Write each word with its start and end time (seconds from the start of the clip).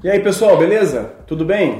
E 0.00 0.08
aí 0.08 0.20
pessoal, 0.20 0.56
beleza? 0.56 1.10
Tudo 1.26 1.44
bem? 1.44 1.78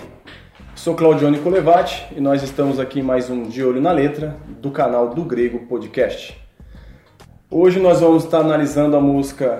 Sou 0.75 0.97
Claudione 0.97 1.38
Colevati 1.38 2.04
e 2.17 2.21
nós 2.21 2.43
estamos 2.43 2.81
aqui 2.81 2.99
em 2.99 3.03
mais 3.03 3.31
um 3.31 3.45
De 3.45 3.65
Olho 3.65 3.81
na 3.81 3.93
Letra 3.93 4.35
do 4.61 4.72
canal 4.72 5.11
do 5.11 5.22
Grego 5.22 5.60
Podcast. 5.69 6.37
Hoje 7.49 7.78
nós 7.78 8.01
vamos 8.01 8.24
estar 8.24 8.41
analisando 8.41 8.96
a 8.96 9.01
música. 9.01 9.59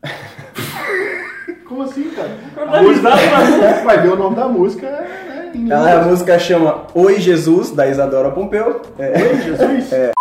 Como 1.68 1.82
assim, 1.82 2.08
cara? 2.10 2.30
A 2.56 2.82
música, 2.82 3.10
vai 3.84 4.00
ver 4.00 4.12
o 4.12 4.16
nome 4.16 4.36
da 4.36 4.46
música. 4.46 4.86
É, 4.86 5.50
em 5.52 5.72
A, 5.72 6.02
a 6.02 6.04
música 6.04 6.38
chama 6.38 6.86
Oi 6.94 7.18
Jesus, 7.18 7.72
da 7.72 7.88
Isadora 7.88 8.30
Pompeu. 8.30 8.80
É, 8.96 9.10
Oi, 9.20 9.42
Jesus? 9.42 9.92
Oi, 9.92 10.12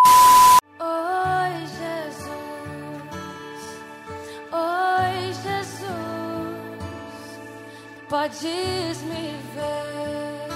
Podes 8.11 9.01
me 9.07 9.37
ver. 9.55 10.49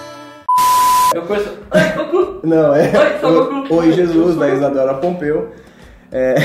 Eu 1.15 1.21
conheço. 1.21 1.57
Ai, 1.71 1.93
Goku! 1.93 2.39
Não, 2.43 2.75
é 2.75 2.81
Oi, 2.83 3.19
Goku. 3.21 3.75
Oi 3.75 3.91
Jesus, 3.93 4.35
da 4.35 4.49
Isadora 4.49 4.95
Pompeu. 4.95 5.51
É, 6.11 6.35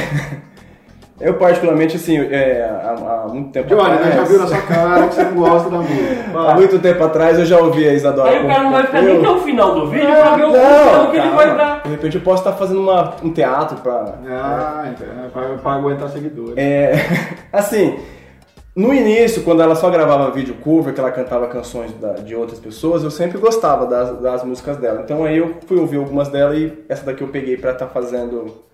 Eu 1.20 1.34
particularmente, 1.34 1.96
assim, 1.96 2.16
é, 2.16 2.62
há, 2.62 3.24
há 3.24 3.28
muito 3.28 3.50
tempo 3.50 3.74
Olha, 3.74 3.96
né, 3.96 4.02
já 4.04 4.08
atrás- 4.10 4.28
viu 4.28 4.38
na 4.38 4.46
sua 4.46 4.62
cara 4.62 5.08
que 5.08 5.14
você 5.16 5.22
não 5.24 5.34
gosta 5.34 5.68
da 5.68 5.78
música. 5.78 6.38
Há 6.38 6.54
muito 6.54 6.78
tempo 6.78 7.02
atrás 7.04 7.38
eu 7.40 7.44
já 7.44 7.58
ouvi 7.58 7.88
a 7.88 7.92
Isadora 7.92 8.30
Aí 8.30 8.44
o 8.44 8.46
cara 8.46 8.62
não 8.62 8.70
vai 8.70 8.86
ficar 8.86 9.02
nem 9.02 9.16
até 9.18 9.28
o 9.28 9.40
final 9.40 9.74
do 9.74 9.90
vídeo 9.90 10.06
pra 10.06 10.36
ver 10.36 10.44
o 10.44 10.52
Não, 10.52 11.10
que 11.10 11.16
ele 11.16 11.30
vai 11.30 11.56
dar. 11.56 11.82
De 11.82 11.88
repente 11.90 12.14
eu 12.18 12.22
posso 12.22 12.38
estar 12.42 12.52
fazendo 12.52 12.80
uma, 12.82 13.16
um 13.20 13.32
teatro 13.32 13.78
pra... 13.78 14.14
Ah, 14.30 14.84
então, 14.94 15.08
é 15.24 15.28
pra, 15.28 15.42
pra 15.58 15.72
aguentar 15.72 16.08
seguidores. 16.08 16.54
É, 16.56 16.92
assim, 17.52 17.98
no 18.74 18.94
início, 18.94 19.42
quando 19.42 19.62
ela 19.62 19.74
só 19.74 19.90
gravava 19.90 20.30
vídeo 20.30 20.54
cover, 20.62 20.94
que 20.94 21.00
ela 21.00 21.10
cantava 21.10 21.46
canções 21.48 21.92
da- 22.00 22.14
de 22.14 22.34
outras 22.34 22.58
pessoas, 22.60 23.02
eu 23.02 23.10
sempre 23.10 23.38
gostava 23.38 23.86
das, 23.86 24.20
das 24.20 24.44
músicas 24.44 24.76
dela. 24.76 25.02
Então 25.04 25.24
aí 25.24 25.38
eu 25.38 25.56
fui 25.66 25.78
ouvir 25.78 25.96
algumas 25.98 26.28
dela 26.28 26.54
e 26.56 26.72
essa 26.88 27.04
daqui 27.04 27.22
eu 27.22 27.28
peguei 27.28 27.56
pra 27.56 27.72
estar 27.72 27.88
fazendo 27.88 28.68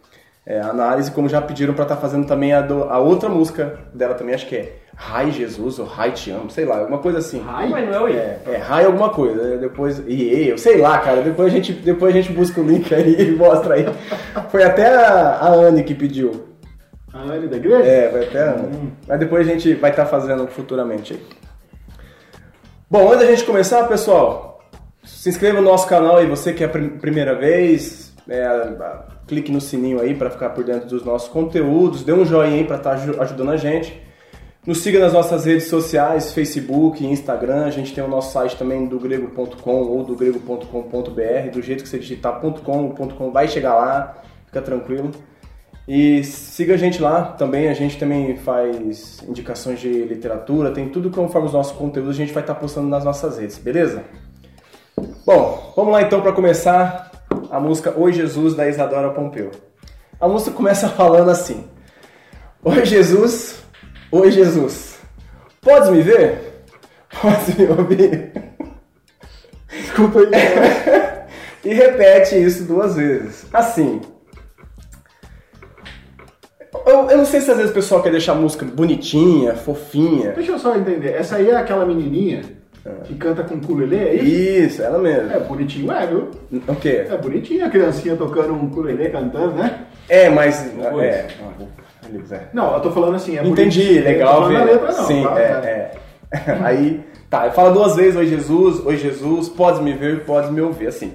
é, 0.49 0.61
análise, 0.61 1.11
como 1.11 1.29
já 1.29 1.41
pediram 1.43 1.75
pra 1.75 1.83
estar 1.83 1.97
fazendo 1.97 2.25
também 2.27 2.53
a, 2.53 2.61
do- 2.61 2.85
a 2.85 2.99
outra 3.01 3.29
música 3.29 3.81
dela 3.93 4.15
também, 4.15 4.33
acho 4.35 4.47
que 4.47 4.55
é 4.55 4.77
Rai 4.95 5.31
Jesus 5.33 5.79
ou 5.81 5.85
Rai 5.87 6.13
Te 6.13 6.31
Amo, 6.31 6.49
sei 6.51 6.65
lá, 6.65 6.79
alguma 6.79 6.99
coisa 6.99 7.19
assim. 7.19 7.43
Ai, 7.49 7.69
Mas 7.69 7.87
não 7.89 7.95
é 7.95 8.01
o 8.01 8.09
I. 8.09 8.13
É, 8.17 8.39
é 8.53 8.57
Rai 8.57 8.85
alguma 8.85 9.11
coisa, 9.11 9.43
né? 9.43 9.57
depois, 9.57 10.01
e 10.07 10.49
eu 10.49 10.57
sei 10.57 10.77
lá, 10.79 10.99
cara, 10.99 11.21
depois 11.21 11.53
a 11.53 11.57
gente, 11.57 11.73
depois 11.73 12.15
a 12.15 12.21
gente 12.21 12.33
busca 12.33 12.61
o 12.61 12.65
link 12.65 12.95
aí 12.95 13.29
e 13.29 13.33
mostra 13.33 13.75
aí. 13.75 13.87
Foi 14.51 14.63
até 14.63 14.87
a, 14.95 15.31
a 15.41 15.49
Anne 15.53 15.83
que 15.83 15.95
pediu. 15.97 16.45
A 17.17 17.23
Anne 17.33 17.49
da 17.49 17.57
igreja? 17.57 17.85
É, 17.89 18.09
vai 18.11 18.25
até. 18.25 18.55
Mas 19.09 19.19
depois 19.19 19.47
a 19.49 19.51
gente 19.51 19.75
vai 19.75 19.91
estar 19.91 20.07
fazendo 20.07 20.47
futuramente 20.49 21.15
aí. 21.15 21.23
Bom, 22.91 23.09
antes 23.13 23.21
da 23.21 23.27
gente 23.27 23.45
começar, 23.45 23.85
pessoal, 23.89 24.61
se 25.05 25.29
inscreva 25.29 25.61
no 25.61 25.69
nosso 25.71 25.89
canal 25.89 26.19
aí, 26.19 26.27
você 26.27 26.53
que 26.53 26.63
é 26.63 26.67
a 26.67 26.71
prim- 26.71 26.91
primeira 26.99 27.35
vez. 27.35 28.13
é, 28.29 28.69
clique 29.27 29.51
no 29.51 29.61
sininho 29.61 30.01
aí 30.01 30.15
para 30.15 30.31
ficar 30.31 30.51
por 30.51 30.63
dentro 30.65 30.89
dos 30.89 31.05
nossos 31.05 31.29
conteúdos. 31.29 32.05
Dê 32.05 32.13
um 32.13 32.25
joinha 32.25 32.57
aí 32.57 32.65
para 32.65 32.77
estar 32.77 32.93
ajudando 32.93 33.51
a 33.51 33.57
gente. 33.57 34.01
Nos 34.67 34.79
siga 34.83 34.99
nas 34.99 35.13
nossas 35.13 35.45
redes 35.45 35.69
sociais, 35.69 36.33
Facebook, 36.33 37.05
Instagram. 37.07 37.65
A 37.67 37.71
gente 37.71 37.95
tem 37.95 38.03
o 38.03 38.09
nosso 38.09 38.33
site 38.33 38.57
também 38.57 38.87
do 38.87 38.99
grego.com 38.99 39.73
ou 39.83 40.03
do 40.05 40.15
grego.com.br. 40.17 41.51
Do 41.53 41.63
jeito 41.63 41.83
que 41.85 41.89
você 41.89 41.99
digitar 41.99 42.41
.com, 42.41 42.87
o 42.89 42.91
.com 42.93 43.31
vai 43.31 43.47
chegar 43.49 43.75
lá. 43.75 44.17
Fica 44.47 44.61
tranquilo. 44.61 45.11
E 45.89 46.25
siga 46.25 46.75
a 46.75 46.77
gente 46.77 47.01
lá 47.01 47.23
também, 47.23 47.69
a 47.69 47.75
gente 47.75 47.97
também 47.97 48.37
faz 48.37 49.23
indicações 49.29 49.79
de 49.79 49.89
literatura, 49.89 50.73
tem 50.73 50.89
tudo 50.89 51.11
conforme 51.11 51.47
os 51.47 51.53
nossos 51.53 51.77
conteúdos, 51.77 52.17
a 52.17 52.19
gente 52.19 52.33
vai 52.33 52.43
estar 52.43 52.57
postando 52.57 52.89
nas 52.89 53.05
nossas 53.05 53.39
redes, 53.39 53.57
beleza? 53.57 54.03
Bom, 55.25 55.73
vamos 55.77 55.93
lá 55.93 56.03
então 56.03 56.21
para 56.21 56.33
começar 56.33 57.13
a 57.51 57.61
música 57.61 57.95
Oi 57.97 58.13
Jesus 58.13 58.55
da 58.55 58.69
Isadora 58.69 59.11
Pompeu. 59.11 59.53
A 60.21 60.27
música 60.27 60.51
começa 60.51 60.89
falando 60.89 61.31
assim: 61.31 61.65
Oi 62.65 62.85
Jesus, 62.85 63.63
Oi 64.11 64.31
Jesus, 64.33 64.99
podes 65.61 65.91
me 65.91 66.03
ver? 66.03 66.65
Podes 67.21 67.57
me 67.57 67.67
ouvir? 67.67 68.33
Desculpa 69.69 70.19
aí. 70.21 71.27
E 71.65 71.75
repete 71.75 72.37
isso 72.37 72.63
duas 72.63 72.95
vezes. 72.95 73.45
Assim. 73.53 74.01
Eu, 76.87 77.11
eu 77.11 77.19
não 77.19 77.25
sei 77.27 77.41
se 77.41 77.51
às 77.51 77.57
vezes 77.57 77.73
o 77.73 77.75
pessoal 77.75 78.03
quer 78.03 78.11
deixar 78.11 78.33
a 78.33 78.37
música 78.37 78.65
bonitinha, 78.65 79.55
fofinha. 79.55 80.31
Deixa 80.31 80.53
eu 80.53 80.59
só 80.59 80.77
entender. 80.77 81.15
Essa 81.15 81.37
aí 81.37 81.51
é 81.51 81.57
aquela 81.57 81.85
menininha 81.85 82.43
que 83.05 83.15
canta 83.15 83.43
com 83.43 83.57
ukulele, 83.57 83.97
é 83.97 84.15
isso? 84.15 84.25
Isso, 84.25 84.83
ela 84.83 84.99
mesmo. 84.99 85.33
É 85.33 85.41
bonitinho, 85.41 85.91
é, 85.91 86.07
viu? 86.07 86.31
O 86.69 86.77
quê? 86.77 87.07
É 87.11 87.17
bonitinho 87.17 87.67
a 87.67 87.69
criancinha 87.71 88.17
tocando 88.17 88.53
um 88.53 88.67
ukulele, 88.67 89.09
cantando, 89.09 89.55
né? 89.55 89.81
É, 90.09 90.29
mas. 90.29 90.73
Pois. 90.93 91.05
É. 92.31 92.49
Não, 92.53 92.75
eu 92.75 92.81
tô 92.81 92.93
falando 92.93 93.17
assim, 93.17 93.37
é 93.37 93.45
Entendi, 93.45 93.81
bonitinho. 93.81 94.05
legal 94.05 94.47
ver. 94.47 94.65
letra, 94.65 94.93
não, 94.93 95.07
Sim, 95.07 95.25
tá? 95.25 95.41
é, 95.41 95.43
é. 95.43 95.93
Aí, 96.63 97.01
tá, 97.29 97.51
fala 97.51 97.73
duas 97.73 97.97
vezes, 97.97 98.15
oi 98.15 98.27
Jesus, 98.27 98.85
oi 98.87 98.97
Jesus, 98.97 99.49
podes 99.49 99.81
me 99.81 99.93
ver, 99.93 100.21
podes 100.25 100.51
me 100.51 100.61
ouvir, 100.61 100.87
assim. 100.87 101.13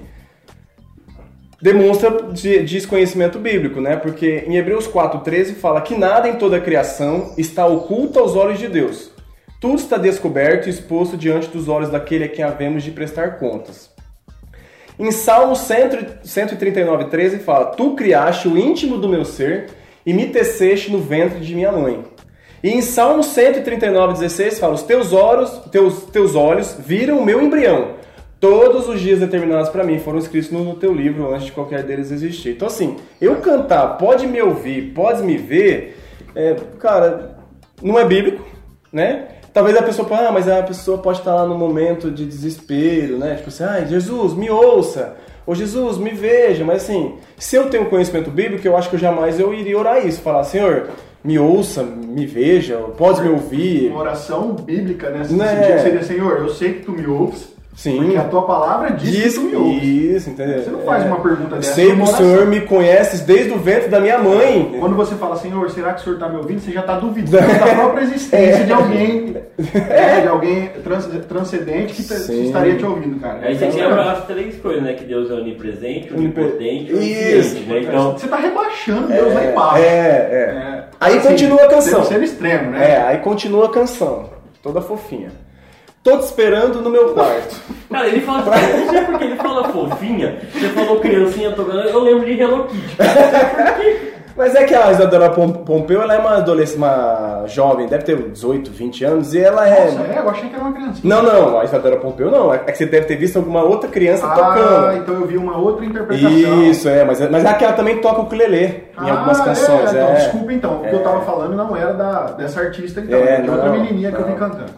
Demonstra 1.62 2.24
de- 2.32 2.64
desconhecimento 2.64 3.38
bíblico, 3.38 3.80
né? 3.80 3.96
Porque 3.96 4.44
em 4.48 4.58
Hebreus 4.58 4.88
4,13 4.88 5.54
fala 5.56 5.82
que 5.82 5.96
nada 5.96 6.28
em 6.28 6.36
toda 6.36 6.58
a 6.58 6.62
criação 6.62 7.34
está 7.38 7.66
oculto 7.68 8.18
aos 8.20 8.36
olhos 8.36 8.58
de 8.58 8.68
Deus. 8.68 9.12
Tudo 9.60 9.76
está 9.76 9.98
descoberto 9.98 10.66
e 10.66 10.72
exposto 10.72 11.16
diante 11.16 11.50
dos 11.50 11.70
olhos 11.70 11.90
daquele 11.90 12.24
a 12.24 12.28
quem 12.28 12.44
havemos 12.44 12.82
de 12.82 12.90
prestar 12.90 13.38
contas. 13.38 13.92
Em 14.98 15.12
Salmo 15.12 15.56
139, 15.56 17.06
13 17.06 17.40
fala: 17.40 17.68
Tu 17.68 17.94
criaste 17.96 18.48
o 18.48 18.58
íntimo 18.58 18.98
do 18.98 19.08
meu 19.08 19.24
ser 19.24 19.70
e 20.04 20.14
me 20.14 20.28
teceste 20.28 20.92
no 20.92 21.00
ventre 21.00 21.40
de 21.40 21.54
minha 21.54 21.72
mãe. 21.72 22.04
E 22.64 22.70
em 22.70 22.82
Salmo 22.82 23.24
139, 23.24 24.14
16 24.14 24.60
fala: 24.60 24.74
Os 24.74 24.82
teus 24.84 25.14
olhos, 25.14 25.50
teus, 25.72 26.06
teus 26.06 26.36
olhos 26.36 26.76
viram 26.80 27.20
o 27.20 27.26
meu 27.26 27.40
embrião. 27.40 28.01
Todos 28.42 28.90
os 28.90 29.00
dias 29.00 29.20
determinados 29.20 29.70
para 29.70 29.84
mim 29.84 30.00
foram 30.00 30.18
escritos 30.18 30.50
no, 30.50 30.74
teu 30.74 30.92
livro 30.92 31.32
antes 31.32 31.46
de 31.46 31.52
qualquer 31.52 31.84
deles 31.84 32.10
existir. 32.12 32.50
Então, 32.50 32.68
assim, 32.68 32.98
eu 33.22 33.36
cantar, 33.36 34.00
pode 34.00 34.26
me 34.26 34.42
ouvir, 34.42 34.94
pode 34.96 35.22
me 35.22 35.38
ver, 35.38 35.96
é, 36.36 36.56
cara, 36.80 37.38
não 37.84 38.00
é 38.00 38.04
bíblico, 38.04 38.44
né? 38.92 39.28
Talvez 39.54 39.78
a 39.78 39.84
pessoa 39.84 40.08
fale, 40.08 40.28
ah, 40.28 40.32
mas 40.32 40.50
a 40.50 40.64
pessoa 40.64 40.98
pode 40.98 41.20
estar 41.20 41.36
lá 41.36 41.46
no 41.46 41.56
momento 41.56 42.10
de 42.10 42.26
desespero, 42.26 43.20
né? 43.20 43.36
Tipo 43.36 43.50
assim, 43.50 43.64
ah, 43.64 43.86
Jesus, 43.86 44.34
me 44.34 44.50
ouça. 44.50 45.18
Ou 45.46 45.54
Jesus, 45.54 46.00
me 46.00 46.10
veja. 46.10 46.64
Mas 46.66 46.84
assim, 46.84 47.18
se 47.38 47.56
eu 47.56 47.70
tenho 47.70 47.86
conhecimento 47.86 48.32
bíblico, 48.32 48.66
eu 48.68 48.76
acho 48.76 48.90
que 48.90 48.96
eu 48.96 49.00
jamais 49.00 49.40
eu 49.40 49.54
iria 49.54 49.78
orar 49.78 50.04
isso. 50.04 50.20
Falar, 50.20 50.46
Senhor, 50.46 50.88
me 51.24 51.38
ouça, 51.38 51.84
me 51.84 52.26
veja, 52.26 52.78
pode 52.98 53.22
me 53.22 53.30
ouvir. 53.30 53.90
Uma 53.90 54.00
oração 54.00 54.54
bíblica, 54.54 55.12
né? 55.12 55.20
Nesse 55.20 55.34
Né? 55.36 55.48
sentido 55.48 55.82
seria, 55.82 56.04
Senhor, 56.04 56.38
eu 56.40 56.50
sei 56.50 56.74
que 56.74 56.86
tu 56.86 56.92
me 56.92 57.06
ouves, 57.06 57.52
Sim. 57.74 57.98
porque 57.98 58.18
a 58.18 58.24
tua 58.26 58.42
palavra 58.44 58.92
diz, 58.92 59.10
Diz 59.12 59.38
que 59.38 59.46
tu 59.46 59.46
me 59.50 59.56
ouves. 59.56 59.84
isso, 59.84 60.30
entendeu? 60.30 60.62
Você 60.62 60.70
não 60.70 60.82
faz 60.82 61.04
É. 61.04 61.08
uma 61.08 61.20
pergunta 61.20 61.56
dessa. 61.56 61.74
Sei 61.74 61.96
que 61.96 62.02
o. 62.02 62.06
Senhor 62.08 62.46
me 62.46 62.62
conhece 62.62 63.24
desde 63.24 63.52
o 63.52 63.58
ventre 63.58 63.88
da 63.88 64.00
minha 64.00 64.18
mãe. 64.20 64.76
Quando 64.80 64.96
você 64.96 65.16
fala, 65.16 65.36
Senhor, 65.38 65.70
será 65.72 65.94
que 65.94 66.02
o 66.02 66.04
Senhor 66.04 66.16
está 66.16 66.28
me 66.30 66.38
ouvindo? 66.38 66.60
Você 66.60 66.72
já 66.72 66.82
está 66.82 66.98
duvidando 66.98 67.48
da 67.48 67.74
própria 67.76 68.04
existência 68.04 68.66
de 68.66 68.72
alguém, 68.74 69.36
é, 69.90 70.22
de 70.22 70.28
alguém 70.28 70.70
trans- 70.84 71.10
transcendente 71.28 71.94
que 71.94 72.04
Sim. 72.04 72.46
estaria 72.48 72.76
te 72.76 72.86
ouvindo, 72.86 73.20
cara. 73.20 73.40
Aí 73.42 73.58
você 73.58 73.66
Então, 73.66 74.00
as 74.00 74.26
três 74.26 74.58
coisas, 74.58 74.84
né? 74.84 74.94
Que 74.94 75.06
Deus 75.06 75.32
é 75.32 75.34
onipresente, 75.34 76.14
onipotente 76.14 76.92
e 76.94 77.40
Isso. 77.40 77.56
né? 77.68 77.80
Então, 77.82 78.12
Você 78.12 78.26
está 78.26 78.38
rebaixando 78.38 79.08
Deus 79.08 79.34
lá 79.34 79.46
embaixo. 79.46 79.78
É, 79.78 79.88
é. 79.88 80.84
Aí 81.00 81.18
Assim, 81.18 81.30
continua 81.30 81.64
a 81.64 81.68
canção. 81.68 82.02
Deve 82.02 82.28
ser 82.28 82.34
extremo, 82.34 82.72
né? 82.72 82.92
É, 82.92 83.02
aí 83.02 83.18
continua 83.20 83.66
a 83.66 83.70
canção. 83.70 84.30
Toda 84.62 84.82
fofinha. 84.82 85.30
Tô 86.04 86.18
te 86.18 86.24
esperando 86.26 86.82
no 86.82 86.90
meu 86.90 87.14
quarto. 87.14 87.56
cara, 87.92 88.08
ele 88.08 88.22
fala 88.22 88.40
assim, 88.56 88.80
não 88.86 88.90
sei 88.90 89.02
porque 89.02 89.24
ele 89.24 89.36
fala 89.36 89.64
fofinha, 89.70 90.40
você 90.52 90.68
falou 90.70 91.00
criancinha 91.00 91.52
tocando, 91.52 91.80
eu 91.82 92.00
lembro 92.00 92.26
de 92.26 92.40
Hello 92.42 92.64
Kitty. 92.66 94.12
Mas 94.34 94.56
é 94.56 94.64
que 94.64 94.74
a 94.74 94.90
Isadora 94.92 95.30
Pom- 95.30 95.52
Pompeu, 95.52 96.02
ela 96.02 96.16
é 96.16 96.18
uma 96.18 96.38
adolescente, 96.38 96.78
uma 96.78 97.44
jovem, 97.48 97.86
deve 97.86 98.06
ter 98.06 98.16
18, 98.18 98.72
20 98.72 99.04
anos, 99.04 99.34
e 99.34 99.40
ela 99.42 99.68
é... 99.68 99.92
Nossa, 99.92 100.02
é, 100.08 100.20
eu 100.20 100.30
achei 100.30 100.50
que 100.50 100.56
era 100.56 100.64
uma 100.64 100.72
criancinha. 100.74 101.16
Não, 101.16 101.22
não, 101.22 101.60
a 101.60 101.66
Isadora 101.66 101.98
Pompeu 101.98 102.32
não. 102.32 102.52
É 102.54 102.58
que 102.60 102.78
você 102.78 102.86
deve 102.86 103.06
ter 103.08 103.18
visto 103.18 103.36
alguma 103.38 103.62
outra 103.62 103.90
criança 103.90 104.26
Ah, 104.26 104.30
tocando. 104.34 104.98
então 104.98 105.16
eu 105.16 105.28
vi 105.28 105.38
uma 105.38 105.58
outra 105.58 105.86
interpretação. 105.86 106.64
Isso, 106.64 106.88
é, 106.88 107.04
mas, 107.04 107.20
mas 107.30 107.44
é 107.44 107.54
que 107.54 107.64
ela 107.66 107.74
também 107.74 107.98
toca 107.98 108.22
o 108.22 108.24
ukulele 108.24 108.86
em 109.04 109.10
algumas 109.10 109.40
Ah, 109.42 109.44
canções. 109.44 109.94
É, 109.94 110.00
É, 110.00 110.04
então, 110.04 110.14
desculpa 110.16 110.54
então. 110.54 110.76
O 110.78 110.88
que 110.88 110.96
eu 110.96 111.04
tava 111.04 111.22
falando 111.22 111.54
não 111.56 111.76
era 111.76 111.94
da, 111.94 112.22
dessa 112.32 112.62
artista, 112.62 113.02
então. 113.02 113.20
É, 113.20 113.34
era 113.34 113.44
de 113.44 113.50
outra 113.50 113.66
não, 113.68 113.74
menininha 113.80 114.12
que 114.14 114.18
eu 114.18 114.24
vi 114.26 114.32
não. 114.32 114.38
cantando. 114.40 114.72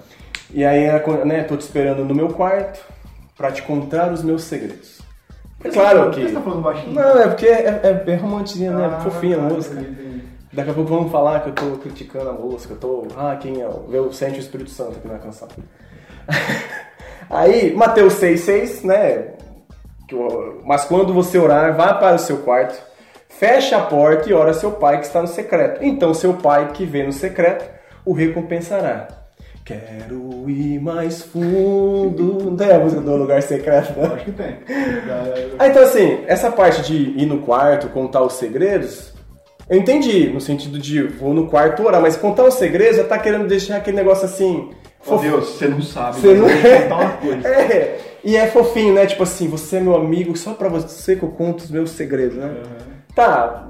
E 0.53 0.63
aí, 0.63 0.87
né, 1.25 1.43
tô 1.43 1.57
te 1.57 1.61
esperando 1.61 2.05
no 2.05 2.13
meu 2.13 2.29
quarto 2.29 2.79
pra 3.35 3.51
te 3.51 3.63
contar 3.63 4.11
os 4.11 4.23
meus 4.23 4.43
segredos. 4.43 5.01
É 5.63 5.69
claro 5.69 6.03
Por 6.03 6.11
que 6.11 6.27
você 6.27 6.33
tá 6.33 6.41
falando 6.41 6.61
baixinho? 6.61 6.93
Não, 6.93 7.19
é 7.19 7.27
porque 7.27 7.47
é, 7.47 7.79
é 7.83 7.93
bem 7.93 8.17
romantizinha, 8.17 8.71
né? 8.71 8.85
Ah, 8.85 8.99
Fofinha 8.99 9.37
a 9.37 9.39
tá, 9.39 9.53
música. 9.53 9.79
entendi. 9.81 10.23
Daqui 10.51 10.69
a 10.69 10.73
pouco 10.73 10.89
vamos 10.89 11.11
falar 11.11 11.39
que 11.39 11.49
eu 11.49 11.53
tô 11.53 11.77
criticando 11.77 12.29
a 12.29 12.33
música, 12.33 12.75
eu 12.75 12.77
tô. 12.77 13.07
Ah, 13.17 13.35
quem 13.39 13.61
é? 13.61 13.67
o 13.67 14.13
Sente 14.13 14.37
o 14.37 14.39
Espírito 14.39 14.69
Santo 14.69 14.97
aqui 14.97 15.07
na 15.07 15.17
canção. 15.17 15.47
Aí, 17.29 17.73
Mateus 17.73 18.13
6,6, 18.15 18.83
né? 18.85 19.33
Mas 20.63 20.85
quando 20.85 21.11
você 21.13 21.39
orar, 21.39 21.75
vá 21.75 21.95
para 21.95 22.15
o 22.17 22.19
seu 22.19 22.37
quarto, 22.39 22.79
feche 23.27 23.73
a 23.73 23.81
porta 23.81 24.29
e 24.29 24.33
ora 24.33 24.53
seu 24.53 24.73
pai 24.73 24.99
que 24.99 25.07
está 25.07 25.21
no 25.21 25.27
secreto. 25.27 25.83
Então 25.83 26.13
seu 26.13 26.35
pai 26.35 26.71
que 26.71 26.85
vê 26.85 27.03
no 27.03 27.11
secreto 27.11 27.67
o 28.05 28.13
recompensará. 28.13 29.22
Quero 29.65 30.49
ir 30.49 30.79
mais 30.81 31.21
fundo. 31.21 32.37
Não 32.43 32.55
tem 32.57 32.69
a 32.71 32.79
música 32.79 33.01
do 33.01 33.15
lugar 33.15 33.41
secreto, 33.41 33.97
né? 33.97 34.11
Acho 34.13 34.25
que 34.25 34.31
tem. 34.31 34.57
Ah, 35.59 35.67
então 35.67 35.83
assim, 35.83 36.19
essa 36.27 36.51
parte 36.51 36.81
de 36.81 36.95
ir 36.95 37.25
no 37.25 37.39
quarto, 37.39 37.87
contar 37.89 38.21
os 38.23 38.33
segredos, 38.33 39.13
eu 39.69 39.77
entendi, 39.77 40.27
no 40.29 40.41
sentido 40.41 40.79
de 40.79 41.03
vou 41.03 41.33
no 41.33 41.47
quarto 41.47 41.83
orar, 41.85 42.01
mas 42.01 42.17
contar 42.17 42.43
os 42.43 42.55
segredos 42.55 42.97
já 42.97 43.03
tá 43.03 43.17
querendo 43.19 43.47
deixar 43.47 43.77
aquele 43.77 43.95
negócio 43.97 44.25
assim. 44.25 44.71
Ô 45.05 45.11
fof- 45.11 45.21
Deus, 45.21 45.49
você 45.49 45.67
não 45.67 45.81
sabe. 45.81 46.19
Você 46.19 46.33
não- 46.33 46.49
eu 46.49 46.81
contar 46.81 46.95
uma 46.97 47.09
coisa. 47.17 47.47
É, 47.47 47.99
e 48.23 48.35
é 48.35 48.47
fofinho, 48.47 48.93
né? 48.95 49.05
Tipo 49.05 49.23
assim, 49.23 49.47
você 49.47 49.77
é 49.77 49.79
meu 49.79 49.95
amigo, 49.95 50.35
só 50.35 50.53
pra 50.53 50.67
você 50.69 51.15
que 51.15 51.23
eu 51.23 51.29
conto 51.29 51.59
os 51.61 51.69
meus 51.71 51.91
segredos, 51.91 52.35
né? 52.37 52.53
Tá, 53.15 53.69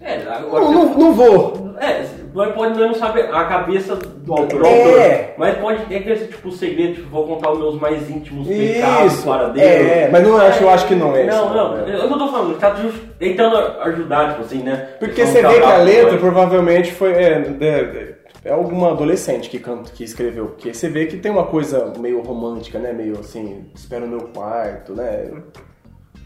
É, 0.00 0.22
agora 0.28 0.64
não, 0.64 0.72
não, 0.72 0.98
não 0.98 1.12
vou. 1.14 1.74
É, 1.80 2.04
nós 2.34 2.54
pode 2.54 2.78
não 2.78 2.94
saber 2.94 3.32
a 3.34 3.44
cabeça 3.44 3.96
do 3.96 4.32
autor, 4.32 4.64
É. 4.66 5.34
mas 5.38 5.56
pode 5.58 5.84
ter 5.86 6.06
esse 6.10 6.26
tipo 6.26 6.50
segredo, 6.52 6.94
tipo, 6.96 7.08
vou 7.08 7.26
contar 7.26 7.50
os 7.52 7.58
meus 7.58 7.80
mais 7.80 8.08
íntimos 8.10 8.46
pecados 8.46 9.24
para 9.24 9.48
Deus. 9.48 9.66
é, 9.66 10.08
mas 10.10 10.22
não 10.22 10.36
acho- 10.36 10.62
eu 10.62 10.70
acho 10.70 10.86
que 10.86 10.94
não 10.94 11.16
é 11.16 11.24
Não, 11.24 11.44
isso, 11.46 11.54
não, 11.54 11.74
né? 11.76 11.94
eu 11.94 12.08
não 12.10 12.18
tô 12.18 12.28
falando, 12.28 12.58
tá 12.58 12.74
just- 12.74 13.02
tentando 13.18 13.56
ajudar, 13.82 14.30
tipo 14.30 14.42
assim, 14.42 14.58
né? 14.62 14.88
Porque 14.98 15.24
você 15.26 15.42
vê 15.42 15.54
que 15.60 15.64
a 15.64 15.76
letra 15.78 16.10
mas- 16.12 16.20
provavelmente 16.20 16.92
foi. 16.92 17.12
É, 17.12 17.42
é, 17.60 18.14
é 18.44 18.52
alguma 18.52 18.92
adolescente 18.92 19.50
que, 19.50 19.58
canta, 19.58 19.90
que 19.92 20.04
escreveu. 20.04 20.46
Porque 20.46 20.72
você 20.72 20.88
vê 20.88 21.06
que 21.06 21.16
tem 21.16 21.30
uma 21.30 21.44
coisa 21.44 21.92
meio 21.98 22.20
romântica, 22.22 22.78
né? 22.78 22.92
Meio 22.92 23.18
assim, 23.18 23.66
espera 23.74 24.06
no 24.06 24.16
meu 24.16 24.28
quarto, 24.28 24.94
né? 24.94 25.28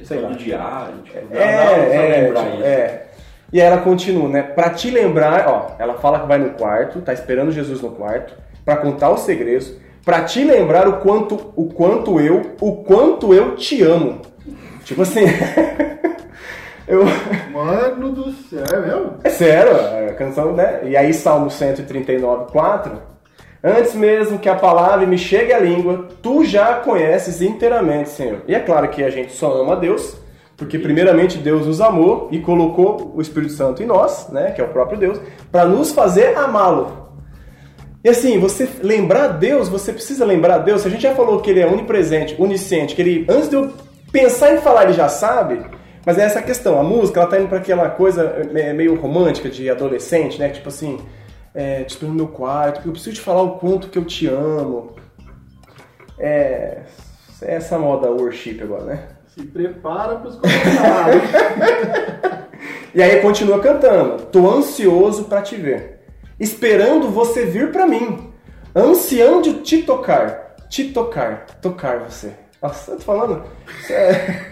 sei 0.05 0.21
lá. 0.21 0.31
do 0.31 0.35
diário, 0.37 0.95
tipo, 1.05 1.19
É, 1.31 1.57
dá 1.57 1.63
pra 1.65 1.77
é, 1.95 2.21
lembrar 2.23 2.43
tipo, 2.45 2.55
isso. 2.57 2.65
é. 2.67 3.03
E 3.53 3.61
aí 3.61 3.67
ela 3.67 3.83
continua, 3.83 4.29
né? 4.29 4.43
Pra 4.43 4.71
te 4.71 4.91
lembrar, 4.91 5.47
ó, 5.47 5.73
ela 5.79 5.95
fala 5.95 6.21
que 6.21 6.27
vai 6.27 6.39
no 6.39 6.51
quarto, 6.51 7.01
tá 7.01 7.13
esperando 7.13 7.53
Jesus 7.53 7.83
no 7.83 7.91
quarto, 7.91 8.35
pra 8.65 8.77
contar 8.77 9.11
os 9.11 9.21
segredos, 9.21 9.75
pra 10.05 10.23
te 10.23 10.43
lembrar 10.43 10.89
o 10.89 11.01
quanto, 11.01 11.53
o 11.55 11.67
quanto 11.67 12.19
eu, 12.19 12.55
o 12.61 12.77
quanto 12.83 13.35
eu 13.35 13.55
te 13.57 13.83
amo. 13.83 14.23
Tipo 14.85 15.03
assim, 15.03 15.25
eu, 16.89 17.05
Mano 17.53 18.11
do 18.11 18.33
céu, 18.33 18.65
é 18.73 18.81
mesmo? 18.81 19.15
é 19.23 19.31
sério, 19.31 19.73
a 20.11 20.15
canção, 20.15 20.53
né? 20.55 20.81
E 20.85 20.97
aí 20.97 21.13
Salmo 21.13 21.51
139, 21.51 22.51
4, 22.51 23.13
Antes 23.65 23.95
mesmo 23.95 24.41
que 24.41 24.49
a 24.49 24.57
palavra 24.57 25.07
me 25.07 25.17
chegue 25.17 25.53
à 25.53 25.59
língua, 25.61 26.09
tu 26.21 26.45
já 26.45 26.71
a 26.71 26.75
conheces 26.81 27.41
inteiramente, 27.41 28.09
Senhor. 28.09 28.41
E 28.49 28.57
é 28.57 28.59
claro 28.59 28.89
que 28.89 29.05
a 29.05 29.11
gente 29.11 29.33
só 29.33 29.53
ama 29.61 29.75
a 29.75 29.77
Deus, 29.77 30.17
porque 30.57 30.79
primeiramente 30.79 31.39
Deus 31.39 31.67
nos 31.67 31.81
amou 31.81 32.29
e 32.31 32.39
colocou 32.41 33.13
o 33.15 33.21
Espírito 33.21 33.53
Santo 33.53 33.83
em 33.83 33.87
nós, 33.87 34.29
né, 34.29 34.51
que 34.51 34.61
é 34.61 34.65
o 34.65 34.69
próprio 34.69 34.99
Deus, 34.99 35.21
para 35.51 35.65
nos 35.65 35.93
fazer 35.93 36.37
amá-lo. 36.37 37.03
E 38.05 38.09
assim, 38.09 38.39
você 38.39 38.69
lembrar 38.83 39.29
Deus, 39.29 39.69
você 39.69 39.93
precisa 39.93 40.25
lembrar 40.25 40.59
Deus. 40.59 40.85
A 40.85 40.89
gente 40.89 41.03
já 41.03 41.15
falou 41.15 41.41
que 41.41 41.51
ele 41.51 41.61
é 41.61 41.67
onipresente, 41.67 42.35
onisciente, 42.37 42.97
que 42.97 43.03
ele 43.03 43.27
antes 43.29 43.49
de 43.49 43.55
eu 43.55 43.73
pensar 44.11 44.53
em 44.53 44.59
falar 44.59 44.85
ele 44.85 44.93
já 44.93 45.09
sabe. 45.09 45.65
Mas 46.05 46.19
é 46.19 46.25
essa 46.25 46.43
questão, 46.43 46.81
a 46.81 46.83
música 46.83 47.21
ela 47.21 47.31
tá 47.31 47.39
indo 47.39 47.49
para 47.49 47.59
aquela 47.59 47.89
coisa 47.89 48.25
é, 48.55 48.73
meio 48.73 48.97
romântica 48.97 49.49
de 49.49 49.71
adolescente, 49.71 50.37
né? 50.37 50.49
Tipo 50.49 50.69
assim, 50.69 50.99
é, 51.55 51.85
espero 51.87 52.09
no 52.09 52.17
meu 52.17 52.29
quarto, 52.29 52.83
eu 52.85 52.93
preciso 52.93 53.15
te 53.15 53.21
falar 53.21 53.43
o 53.43 53.53
quanto 53.53 53.89
que 53.89 53.97
eu 53.97 54.05
te 54.05 54.27
amo. 54.27 54.97
É, 56.19 56.83
é 57.41 57.55
essa 57.55 57.79
moda 57.79 58.11
worship 58.11 58.61
agora, 58.61 58.85
né? 58.85 59.09
Se 59.35 59.43
prepara 59.45 60.17
pros 60.17 60.37
comentários. 60.37 61.23
E 62.95 63.03
aí 63.03 63.21
continua 63.23 63.59
cantando. 63.59 64.25
Tô 64.25 64.51
ansioso 64.51 65.25
pra 65.25 65.41
te 65.41 65.57
ver, 65.57 66.01
esperando 66.39 67.09
você 67.09 67.47
vir 67.47 67.73
pra 67.73 67.87
mim, 67.87 68.31
ansiando 68.77 69.63
te 69.63 69.83
tocar, 69.83 70.57
te 70.69 70.93
tocar, 70.93 71.47
tocar 71.63 72.01
você. 72.01 72.35
Nossa, 72.63 72.93
eu 72.93 72.97
tô 72.99 73.03
falando. 73.03 73.45
É- 73.89 74.43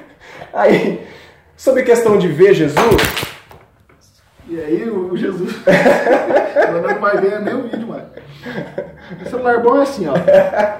Aí, 0.54 1.06
sobre 1.54 1.82
questão 1.82 2.16
de 2.16 2.28
ver 2.28 2.54
Jesus, 2.54 2.76
E 4.48 4.58
aí 4.58 4.88
o, 4.88 5.14
Jesus. 5.16 5.54
Não 6.82 6.98
vai 7.00 7.16
ver 7.18 7.40
nem 7.42 7.54
o 7.54 7.62
vídeo, 7.64 7.86
mano. 7.86 8.06
O 9.24 9.28
celular 9.28 9.62
bom 9.62 9.78
é 9.78 9.82
assim, 9.82 10.08
ó. 10.08 10.14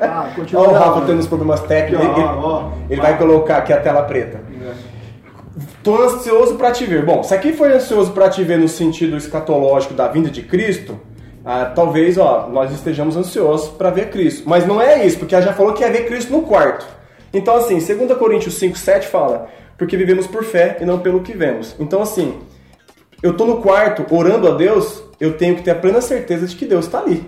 Ah, 0.00 0.32
continua. 0.34 0.62
Olha 0.62 0.72
o 0.72 0.74
Rafa 0.78 1.06
tendo 1.06 1.20
os 1.20 1.26
problemas 1.26 1.60
técnicos. 1.60 2.06
Ó, 2.06 2.40
ó. 2.40 2.71
Ele 2.92 3.00
vai 3.00 3.16
colocar 3.16 3.56
aqui 3.56 3.72
a 3.72 3.80
tela 3.80 4.02
preta. 4.02 4.40
Tô 5.82 6.00
ansioso 6.02 6.56
pra 6.56 6.70
te 6.70 6.84
ver. 6.84 7.04
Bom, 7.04 7.22
se 7.22 7.34
aqui 7.34 7.52
foi 7.52 7.72
ansioso 7.72 8.12
pra 8.12 8.28
te 8.28 8.44
ver 8.44 8.58
no 8.58 8.68
sentido 8.68 9.16
escatológico 9.16 9.94
da 9.94 10.08
vinda 10.08 10.30
de 10.30 10.42
Cristo, 10.42 11.00
ah, 11.44 11.72
talvez 11.74 12.18
ó, 12.18 12.48
nós 12.52 12.70
estejamos 12.70 13.16
ansiosos 13.16 13.70
pra 13.70 13.90
ver 13.90 14.10
Cristo. 14.10 14.44
Mas 14.46 14.66
não 14.66 14.80
é 14.80 15.06
isso, 15.06 15.18
porque 15.18 15.34
ela 15.34 15.44
já 15.44 15.52
falou 15.52 15.72
que 15.72 15.82
ia 15.82 15.90
ver 15.90 16.06
Cristo 16.06 16.30
no 16.30 16.42
quarto. 16.42 16.86
Então, 17.32 17.56
assim, 17.56 17.78
2 17.78 18.16
Coríntios 18.18 18.54
5, 18.54 18.76
7 18.76 19.08
fala: 19.08 19.48
Porque 19.78 19.96
vivemos 19.96 20.26
por 20.26 20.44
fé 20.44 20.76
e 20.80 20.84
não 20.84 20.98
pelo 20.98 21.22
que 21.22 21.32
vemos. 21.32 21.74
Então, 21.80 22.02
assim, 22.02 22.40
eu 23.22 23.34
tô 23.36 23.46
no 23.46 23.62
quarto 23.62 24.04
orando 24.14 24.48
a 24.48 24.52
Deus, 24.52 25.02
eu 25.18 25.32
tenho 25.36 25.56
que 25.56 25.62
ter 25.62 25.70
a 25.70 25.76
plena 25.76 26.02
certeza 26.02 26.46
de 26.46 26.54
que 26.54 26.66
Deus 26.66 26.86
tá 26.86 27.00
ali. 27.00 27.24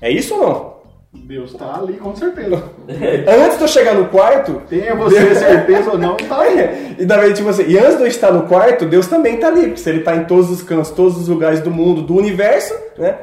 É 0.00 0.10
isso 0.10 0.34
ou 0.34 0.42
não? 0.42 0.77
Deus 1.12 1.54
tá 1.54 1.76
ali, 1.78 1.94
com 1.94 2.14
certeza. 2.14 2.62
Antes 2.86 3.56
de 3.56 3.64
eu 3.64 3.68
chegar 3.68 3.94
no 3.94 4.08
quarto, 4.08 4.62
Tenha 4.68 4.94
você 4.94 5.34
certeza 5.34 5.90
ou 5.92 5.98
não, 5.98 6.16
tá 6.16 6.40
ali. 6.40 6.96
e, 7.00 7.06
daí, 7.06 7.32
tipo 7.32 7.48
assim, 7.48 7.64
e 7.66 7.78
antes 7.78 7.96
de 7.96 8.02
eu 8.02 8.06
estar 8.06 8.30
no 8.30 8.42
quarto, 8.42 8.84
Deus 8.84 9.06
também 9.06 9.38
tá 9.38 9.48
ali, 9.48 9.62
porque 9.68 9.78
se 9.78 9.88
ele 9.88 10.00
tá 10.00 10.14
em 10.14 10.24
todos 10.24 10.50
os 10.50 10.62
cantos, 10.62 10.90
todos 10.90 11.16
os 11.16 11.26
lugares 11.28 11.60
do 11.60 11.70
mundo, 11.70 12.02
do 12.02 12.14
universo, 12.14 12.74
né? 12.98 13.16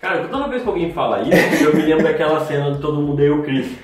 Cara, 0.00 0.26
toda 0.28 0.48
vez 0.48 0.62
que 0.62 0.68
alguém 0.68 0.92
fala 0.92 1.20
isso, 1.22 1.32
eu 1.64 1.74
me 1.74 1.82
lembro 1.82 2.04
daquela 2.04 2.44
cena 2.46 2.72
de 2.72 2.80
todo 2.80 3.00
mundo 3.02 3.20
aí 3.20 3.30
o 3.30 3.42
Cristo. 3.42 3.76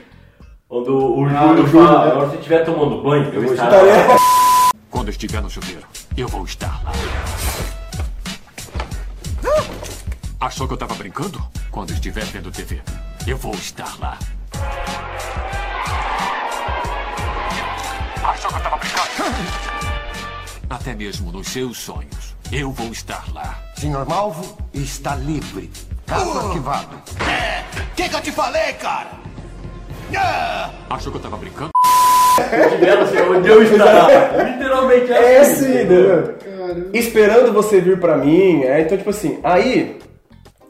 Quando 0.66 0.96
o 0.96 1.24
Ah, 1.26 1.48
Júlio 1.48 1.66
Júlio, 1.66 1.86
fala, 1.86 2.04
né? 2.06 2.12
agora 2.12 2.30
se 2.30 2.36
estiver 2.36 2.64
tomando 2.64 3.02
banho, 3.02 3.30
eu 3.32 3.42
vou 3.42 3.52
estar 3.52 3.68
Tá 3.68 3.82
lá. 3.82 4.16
Quando 4.90 5.10
estiver 5.10 5.42
no 5.42 5.50
chuveiro, 5.50 5.82
eu 6.16 6.28
vou 6.28 6.44
estar 6.44 6.80
lá. 6.82 6.92
Achou 10.40 10.66
que 10.66 10.72
eu 10.74 10.78
tava 10.78 10.94
brincando? 10.94 11.40
Quando 11.70 11.90
estiver 11.90 12.24
vendo 12.24 12.50
TV, 12.50 12.80
eu 13.26 13.36
vou 13.36 13.54
estar 13.54 13.98
lá. 14.00 14.18
Achou 18.22 18.50
que 18.50 18.56
eu 18.56 18.62
tava 18.62 18.76
brincando? 18.76 19.10
Até 20.70 20.94
mesmo 20.94 21.32
nos 21.32 21.48
seus 21.48 21.78
sonhos, 21.78 22.34
eu 22.52 22.70
vou 22.70 22.88
estar 22.88 23.24
lá. 23.32 23.58
Senhor 23.76 24.06
Malvo 24.08 24.56
está 24.72 25.14
livre. 25.16 25.70
Caso 26.06 26.38
arquivado. 26.38 26.96
Que 27.96 28.08
que 28.08 28.14
eu 28.16 28.20
te 28.20 28.32
falei, 28.32 28.72
cara? 28.74 29.08
Achou 30.90 31.10
que 31.10 31.18
eu 31.18 31.22
tava 31.22 31.36
brincando? 31.36 31.70
Assim, 32.36 33.18
onde 33.30 33.48
eu 33.48 33.62
estar. 33.62 34.44
Literalmente 34.44 35.12
É 35.12 35.40
assim. 35.40 35.52
assim, 35.52 35.74
entendeu? 35.82 36.36
Esperando 36.92 37.52
você 37.52 37.80
vir 37.80 37.98
pra 38.00 38.16
mim, 38.16 38.62
é, 38.64 38.80
então 38.80 38.96
tipo 38.98 39.10
assim, 39.10 39.38
aí, 39.44 39.98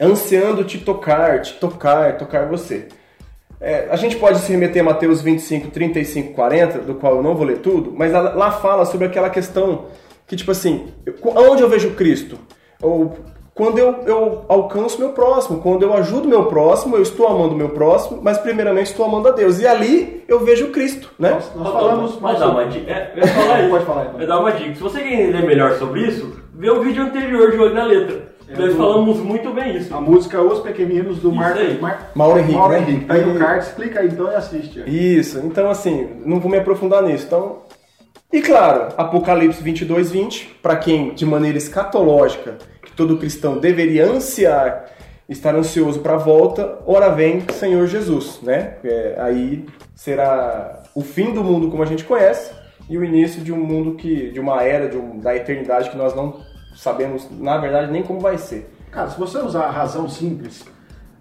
ansiando 0.00 0.64
te 0.64 0.78
tocar, 0.78 1.40
te 1.42 1.54
tocar, 1.54 2.16
tocar 2.16 2.46
você. 2.48 2.86
É, 3.60 3.86
a 3.90 3.96
gente 3.96 4.16
pode 4.16 4.38
se 4.40 4.50
remeter 4.52 4.82
a 4.82 4.84
Mateus 4.84 5.22
25, 5.22 5.70
35, 5.70 6.34
40, 6.34 6.78
do 6.80 6.94
qual 6.96 7.16
eu 7.16 7.22
não 7.22 7.34
vou 7.34 7.46
ler 7.46 7.58
tudo, 7.58 7.92
mas 7.96 8.12
lá, 8.12 8.50
fala 8.50 8.84
sobre 8.84 9.06
aquela 9.06 9.30
questão 9.30 9.86
que, 10.26 10.36
tipo 10.36 10.50
assim, 10.50 10.88
eu- 11.06 11.14
onde 11.24 11.62
eu 11.62 11.68
vejo 11.68 11.92
Cristo? 11.92 12.38
Ou 12.82 13.16
quando 13.54 13.78
eu, 13.78 14.02
eu 14.06 14.44
alcanço 14.48 14.98
meu 14.98 15.10
próximo, 15.10 15.60
quando 15.62 15.82
eu 15.84 15.94
ajudo 15.94 16.28
meu 16.28 16.46
próximo, 16.46 16.96
eu 16.96 17.02
estou 17.02 17.26
amando 17.26 17.54
meu 17.54 17.68
próximo, 17.70 18.20
mas 18.20 18.36
primeiramente 18.36 18.88
estou 18.90 19.06
amando 19.06 19.28
a 19.28 19.30
Deus. 19.30 19.60
E 19.60 19.66
ali 19.66 20.24
eu 20.26 20.40
vejo 20.44 20.68
Cristo, 20.72 21.10
né? 21.18 21.30
Nós, 21.30 21.52
nós 21.54 21.72
falamos 21.72 22.10
Pode 22.12 22.22
mais 22.22 22.38
dar 22.40 22.48
uma 22.50 22.66
dica. 22.66 22.90
É, 22.90 23.12
eu 23.16 23.26
falar 23.28 23.60
isso. 23.62 23.70
Pode 23.70 23.84
falar, 23.86 24.04
então. 24.06 24.20
Eu 24.20 24.26
dar 24.26 24.40
uma 24.40 24.52
dica. 24.52 24.74
Se 24.74 24.82
você 24.82 25.00
quer 25.00 25.12
entender 25.12 25.46
melhor 25.46 25.78
sobre 25.78 26.00
isso, 26.02 26.36
vê 26.52 26.68
o 26.68 26.82
vídeo 26.82 27.02
anterior 27.04 27.50
de 27.52 27.56
Olho 27.58 27.74
na 27.74 27.84
Letra. 27.84 28.33
É 28.48 28.56
Nós 28.58 28.72
do- 28.72 28.76
falamos 28.76 29.18
muito 29.18 29.50
bem 29.52 29.76
isso. 29.76 29.94
A 29.94 30.00
música 30.00 30.40
Os 30.42 30.60
Pequeninos 30.60 31.18
do 31.18 31.28
Isso 31.28 31.36
Marco, 31.36 31.58
aí. 31.58 31.78
Mar... 31.80 32.10
Mauro 32.14 32.38
Henrique, 32.38 32.54
Mauro 32.54 32.72
né? 32.72 32.78
Henrique. 32.80 33.04
Tá 33.06 33.14
aí 33.14 33.24
no 33.24 33.36
E- 33.36 33.38
card, 33.38 33.66
clica 33.74 34.00
aí 34.00 34.06
então 34.08 34.30
e 34.30 34.34
assiste. 34.34 34.82
Isso, 34.86 35.38
então 35.44 35.70
assim, 35.70 36.08
não 36.24 36.38
vou 36.40 36.50
me 36.50 36.58
aprofundar 36.58 37.02
nisso. 37.02 37.24
Então, 37.26 37.58
e 38.32 38.42
claro, 38.42 38.92
Apocalipse 38.96 39.62
22, 39.62 40.10
20, 40.10 40.56
para 40.62 40.76
quem 40.76 41.14
de 41.14 41.24
maneira 41.24 41.56
escatológica, 41.56 42.56
que 42.82 42.92
todo 42.92 43.16
cristão 43.16 43.58
deveria 43.58 44.06
ansiar, 44.06 44.86
estar 45.28 45.54
ansioso 45.54 46.00
para 46.00 46.14
a 46.14 46.18
volta, 46.18 46.78
ora 46.86 47.08
vem 47.10 47.40
Senhor 47.52 47.86
Jesus, 47.86 48.40
né? 48.42 48.74
É, 48.84 49.14
aí 49.18 49.64
será 49.94 50.82
o 50.94 51.00
fim 51.00 51.32
do 51.32 51.42
mundo 51.42 51.70
como 51.70 51.82
a 51.82 51.86
gente 51.86 52.04
conhece 52.04 52.50
e 52.90 52.98
o 52.98 53.04
início 53.04 53.40
de 53.42 53.50
um 53.52 53.56
mundo 53.64 53.94
que, 53.94 54.30
de 54.30 54.38
uma 54.38 54.62
era, 54.62 54.86
de 54.88 54.96
um- 54.98 55.18
da 55.18 55.34
eternidade 55.34 55.88
que 55.88 55.96
nós 55.96 56.14
não 56.14 56.40
sabemos, 56.74 57.28
na 57.30 57.58
verdade, 57.58 57.90
nem 57.92 58.02
como 58.02 58.20
vai 58.20 58.38
ser. 58.38 58.70
Cara, 58.90 59.10
se 59.10 59.18
você 59.18 59.38
usar 59.38 59.64
a 59.64 59.70
razão 59.70 60.08
simples, 60.08 60.64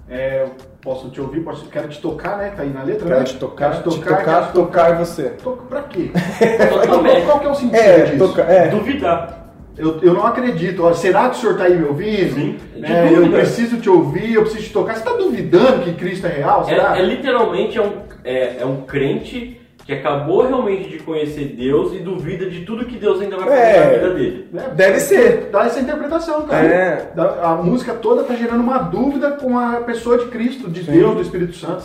é, 0.10 0.44
eu 0.44 0.52
posso 0.82 1.10
te 1.10 1.20
ouvir, 1.20 1.42
posso, 1.42 1.66
quero 1.68 1.88
te 1.88 2.00
tocar, 2.02 2.38
né? 2.38 2.52
Tá 2.56 2.64
aí 2.64 2.70
na 2.70 2.84
letra, 2.84 3.08
Quero 3.08 3.20
né? 3.20 3.26
te 3.26 3.36
tocar, 3.38 3.72
quero 3.72 3.90
te 3.90 4.00
tocar, 4.00 4.24
quero 4.24 4.52
tocar 4.54 4.98
você. 4.98 5.30
Toca 5.44 5.64
pra 5.66 5.82
quê? 5.84 6.12
Totalmente. 6.72 7.26
Qual 7.26 7.40
que 7.40 7.46
é 7.46 7.50
o 7.50 7.56
sentido 7.56 7.76
É, 7.76 8.02
disso? 8.06 8.28
tocar, 8.28 8.50
é. 8.52 8.68
Duvidar. 8.68 9.40
Eu, 9.76 10.00
eu 10.02 10.14
não 10.14 10.28
acredito. 10.28 10.84
Ó, 10.84 10.94
será 10.94 11.30
que 11.30 11.38
o 11.38 11.40
senhor 11.40 11.58
tá 11.58 11.64
aí 11.64 11.76
me 11.76 11.86
ouvindo? 11.86 12.36
Sim, 12.36 12.60
Né, 12.76 13.12
eu 13.12 13.32
preciso 13.32 13.78
te 13.82 13.90
ouvir, 13.90 14.34
eu 14.34 14.42
preciso 14.44 14.66
te 14.66 14.74
tocar. 14.74 14.96
Você 14.96 15.04
tá 15.04 15.14
duvidando 15.14 15.82
que 15.84 15.94
Cristo 15.94 16.28
é 16.28 16.30
real? 16.30 16.64
Será? 16.66 16.96
É, 16.96 17.02
é 17.02 17.06
literalmente 17.06 17.78
é 17.78 17.82
um, 17.82 17.94
é, 18.24 18.58
é 18.60 18.66
um 18.66 18.82
crente 18.82 19.60
que 19.86 19.94
acabou 19.94 20.48
realmente 20.48 20.90
de 20.90 21.00
conhecer 21.00 21.56
Deus 21.58 21.94
e 21.94 22.00
duvida 22.00 22.50
de 22.50 22.62
tudo 22.66 22.86
que 22.86 22.98
Deus 22.98 23.22
ainda 23.22 23.36
vai 23.38 23.48
fazer 23.48 23.60
É. 23.60 23.80
na 23.86 23.94
vida 23.94 24.14
dele. 24.14 24.48
Né? 24.52 24.72
Deve 24.76 25.00
ser. 25.00 25.50
Dá 25.52 25.66
essa 25.66 25.80
interpretação, 25.80 26.44
cara. 26.44 26.66
É. 26.66 27.12
A 27.42 27.56
música 27.56 27.94
toda 27.94 28.24
tá 28.24 28.34
gerando 28.36 28.62
uma 28.62 28.78
dúvida 28.78 29.32
com 29.32 29.60
a 29.60 29.82
pessoa 29.82 30.18
de 30.18 30.26
Cristo, 30.28 30.70
de 30.70 30.84
Deus, 30.84 31.16
do 31.16 31.22
Espírito 31.22 31.54
Santo. 31.56 31.84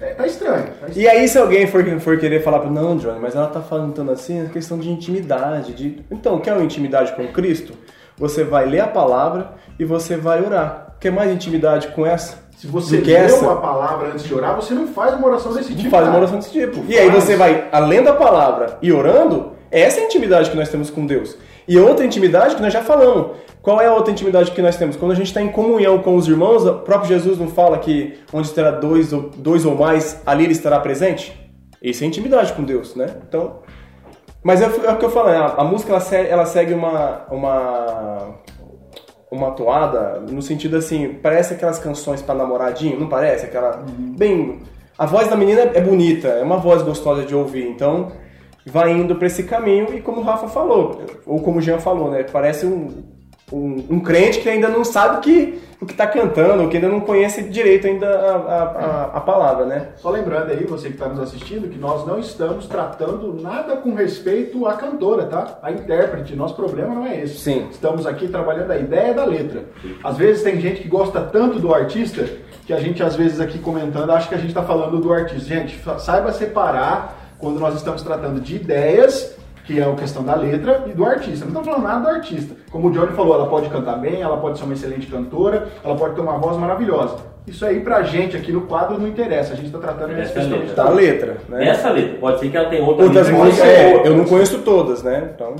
É, 0.00 0.14
tá 0.14 0.26
estranho. 0.26 0.64
Tá 0.80 0.88
estranho. 0.88 0.92
E 0.96 1.08
aí, 1.08 1.28
se 1.28 1.38
alguém 1.38 1.66
for, 1.66 1.84
for 2.00 2.18
querer 2.18 2.42
falar, 2.42 2.68
não, 2.70 2.96
Johnny, 2.96 3.20
mas 3.20 3.36
ela 3.36 3.46
tá 3.46 3.60
falando 3.60 3.92
tanto 3.92 4.10
assim, 4.10 4.44
é 4.44 4.46
questão 4.46 4.78
de 4.78 4.90
intimidade. 4.90 5.72
De... 5.74 5.98
Então, 6.10 6.38
quer 6.40 6.54
uma 6.54 6.64
intimidade 6.64 7.12
com 7.12 7.26
Cristo? 7.28 7.72
Você 8.16 8.44
vai 8.44 8.66
ler 8.66 8.80
a 8.80 8.86
palavra 8.86 9.52
e 9.78 9.84
você 9.84 10.16
vai 10.16 10.44
orar. 10.44 10.96
Quer 11.00 11.10
mais 11.10 11.30
intimidade 11.30 11.88
com 11.88 12.06
essa? 12.06 12.41
Se 12.56 12.66
você 12.66 12.98
leu 12.98 13.16
essa? 13.24 13.52
a 13.52 13.56
palavra 13.56 14.08
antes 14.08 14.24
de 14.24 14.32
orar, 14.34 14.54
você 14.54 14.72
não 14.72 14.86
faz 14.88 15.14
uma 15.14 15.26
oração 15.26 15.52
desse 15.52 15.70
tipo. 15.70 15.82
Não 15.84 15.90
faz 15.90 16.06
uma 16.08 16.16
oração 16.18 16.38
desse 16.38 16.50
tipo. 16.52 16.84
E 16.88 16.96
aí 16.98 17.10
você 17.10 17.34
vai, 17.36 17.68
além 17.72 18.02
da 18.02 18.12
palavra 18.12 18.78
e 18.80 18.92
orando, 18.92 19.52
essa 19.70 19.98
é 19.98 20.02
a 20.02 20.06
intimidade 20.06 20.50
que 20.50 20.56
nós 20.56 20.68
temos 20.68 20.88
com 20.90 21.04
Deus. 21.06 21.36
E 21.66 21.78
outra 21.78 22.04
intimidade 22.04 22.54
que 22.54 22.62
nós 22.62 22.72
já 22.72 22.82
falamos. 22.82 23.36
Qual 23.60 23.80
é 23.80 23.86
a 23.86 23.94
outra 23.94 24.12
intimidade 24.12 24.50
que 24.50 24.60
nós 24.62 24.76
temos? 24.76 24.96
Quando 24.96 25.12
a 25.12 25.14
gente 25.14 25.26
está 25.28 25.40
em 25.40 25.48
comunhão 25.48 25.98
com 26.00 26.16
os 26.16 26.26
irmãos, 26.28 26.64
o 26.66 26.74
próprio 26.80 27.08
Jesus 27.08 27.38
não 27.38 27.46
fala 27.48 27.78
que 27.78 28.18
onde 28.32 28.48
estará 28.48 28.72
dois 28.72 29.12
ou, 29.12 29.30
dois 29.36 29.64
ou 29.64 29.76
mais, 29.76 30.20
ali 30.26 30.44
ele 30.44 30.52
estará 30.52 30.78
presente? 30.80 31.32
Isso 31.80 32.02
é 32.04 32.06
intimidade 32.06 32.52
com 32.52 32.62
Deus, 32.64 32.94
né? 32.96 33.06
Então. 33.28 33.60
Mas 34.42 34.60
é, 34.60 34.66
o- 34.66 34.84
é 34.86 34.92
o 34.92 34.96
que 34.98 35.04
eu 35.04 35.10
falei, 35.10 35.36
a, 35.36 35.62
música 35.62 35.92
ela 36.16 36.44
segue 36.46 36.74
uma, 36.74 37.22
uma. 37.30 38.34
Uma 39.32 39.52
toada, 39.52 40.20
no 40.30 40.42
sentido 40.42 40.76
assim, 40.76 41.14
parece 41.22 41.54
aquelas 41.54 41.78
canções 41.78 42.20
pra 42.20 42.34
namoradinho, 42.34 43.00
não 43.00 43.08
parece? 43.08 43.46
Aquela. 43.46 43.82
Bem. 43.98 44.60
A 44.98 45.06
voz 45.06 45.26
da 45.26 45.34
menina 45.34 45.62
é 45.62 45.80
bonita, 45.80 46.28
é 46.28 46.42
uma 46.42 46.58
voz 46.58 46.82
gostosa 46.82 47.24
de 47.24 47.34
ouvir, 47.34 47.66
então 47.66 48.12
vai 48.66 48.92
indo 48.92 49.16
pra 49.16 49.26
esse 49.26 49.44
caminho 49.44 49.92
e 49.94 50.02
como 50.02 50.20
o 50.20 50.22
Rafa 50.22 50.48
falou, 50.48 51.00
ou 51.26 51.40
como 51.40 51.58
o 51.58 51.62
Jean 51.62 51.78
falou, 51.78 52.10
né? 52.10 52.24
Parece 52.24 52.66
um, 52.66 53.02
um, 53.52 53.84
um 53.90 54.00
crente 54.00 54.40
que 54.40 54.48
ainda 54.48 54.68
não 54.68 54.84
sabe 54.84 55.18
o 55.18 55.20
que, 55.20 55.60
o 55.80 55.86
que 55.86 55.94
tá 55.94 56.06
cantando, 56.06 56.62
ou 56.62 56.68
que 56.68 56.76
ainda 56.76 56.88
não 56.88 57.00
conhece 57.00 57.42
direito 57.44 57.86
ainda 57.86 58.08
a, 58.08 58.36
a, 58.36 58.62
a, 58.62 59.02
a 59.16 59.20
palavra, 59.20 59.66
né? 59.66 59.88
Só 59.96 60.10
lembrando 60.10 60.50
aí, 60.50 60.64
você 60.64 60.88
que 60.88 60.94
está 60.94 61.08
nos 61.08 61.20
assistindo, 61.20 61.68
que 61.68 61.78
nós 61.78 62.06
não 62.06 62.18
estamos 62.18 62.66
tratando 62.66 63.40
nada 63.40 63.76
com 63.76 63.94
respeito 63.94 64.66
à 64.66 64.74
cantora, 64.74 65.26
tá? 65.26 65.58
A 65.62 65.70
intérprete. 65.70 66.34
Nosso 66.34 66.54
problema 66.54 66.94
não 66.94 67.06
é 67.06 67.22
esse. 67.22 67.38
Sim. 67.38 67.68
Estamos 67.70 68.06
aqui 68.06 68.28
trabalhando 68.28 68.70
a 68.70 68.78
ideia 68.78 69.12
da 69.12 69.24
letra. 69.24 69.64
Às 70.02 70.16
vezes 70.16 70.42
tem 70.42 70.60
gente 70.60 70.82
que 70.82 70.88
gosta 70.88 71.20
tanto 71.20 71.58
do 71.58 71.74
artista 71.74 72.26
que 72.64 72.72
a 72.72 72.78
gente, 72.78 73.02
às 73.02 73.16
vezes, 73.16 73.40
aqui 73.40 73.58
comentando, 73.58 74.10
acha 74.10 74.28
que 74.28 74.34
a 74.34 74.38
gente 74.38 74.50
está 74.50 74.62
falando 74.62 75.00
do 75.00 75.12
artista. 75.12 75.48
Gente, 75.48 75.78
saiba 75.98 76.32
separar 76.32 77.34
quando 77.38 77.58
nós 77.58 77.74
estamos 77.74 78.02
tratando 78.02 78.40
de 78.40 78.54
ideias, 78.54 79.36
que 79.64 79.78
é 79.78 79.84
a 79.84 79.94
questão 79.94 80.24
da 80.24 80.34
letra, 80.34 80.84
e 80.86 80.92
do 80.92 81.04
artista. 81.04 81.44
Não 81.44 81.52
estamos 81.52 81.66
falando 81.68 81.82
nada 81.82 82.00
do 82.00 82.08
artista. 82.16 82.54
Como 82.70 82.88
o 82.88 82.90
Johnny 82.90 83.12
falou, 83.12 83.34
ela 83.34 83.46
pode 83.46 83.68
cantar 83.68 83.96
bem, 83.96 84.20
ela 84.20 84.36
pode 84.36 84.58
ser 84.58 84.64
uma 84.64 84.74
excelente 84.74 85.06
cantora, 85.06 85.68
ela 85.84 85.96
pode 85.96 86.14
ter 86.14 86.20
uma 86.20 86.38
voz 86.38 86.56
maravilhosa. 86.56 87.16
Isso 87.46 87.64
aí 87.64 87.80
pra 87.80 88.02
gente 88.02 88.36
aqui 88.36 88.52
no 88.52 88.62
quadro 88.62 88.98
não 88.98 89.08
interessa. 89.08 89.52
A 89.52 89.56
gente 89.56 89.66
está 89.66 89.78
tratando 89.78 90.12
Essa 90.12 90.22
especificamente 90.22 90.68
letra. 90.68 90.84
Da 90.84 90.90
letra, 90.90 91.36
né? 91.48 91.58
Nessa 91.58 91.90
letra, 91.90 92.18
pode 92.18 92.40
ser 92.40 92.50
que 92.50 92.56
ela 92.56 92.68
tenha 92.68 92.84
outra 92.84 93.04
Outras 93.04 93.30
músicas, 93.30 93.58
mas 93.58 93.68
é, 93.68 94.06
eu 94.06 94.16
não 94.16 94.24
conheço 94.24 94.58
todas, 94.60 95.02
né? 95.02 95.32
Então, 95.34 95.56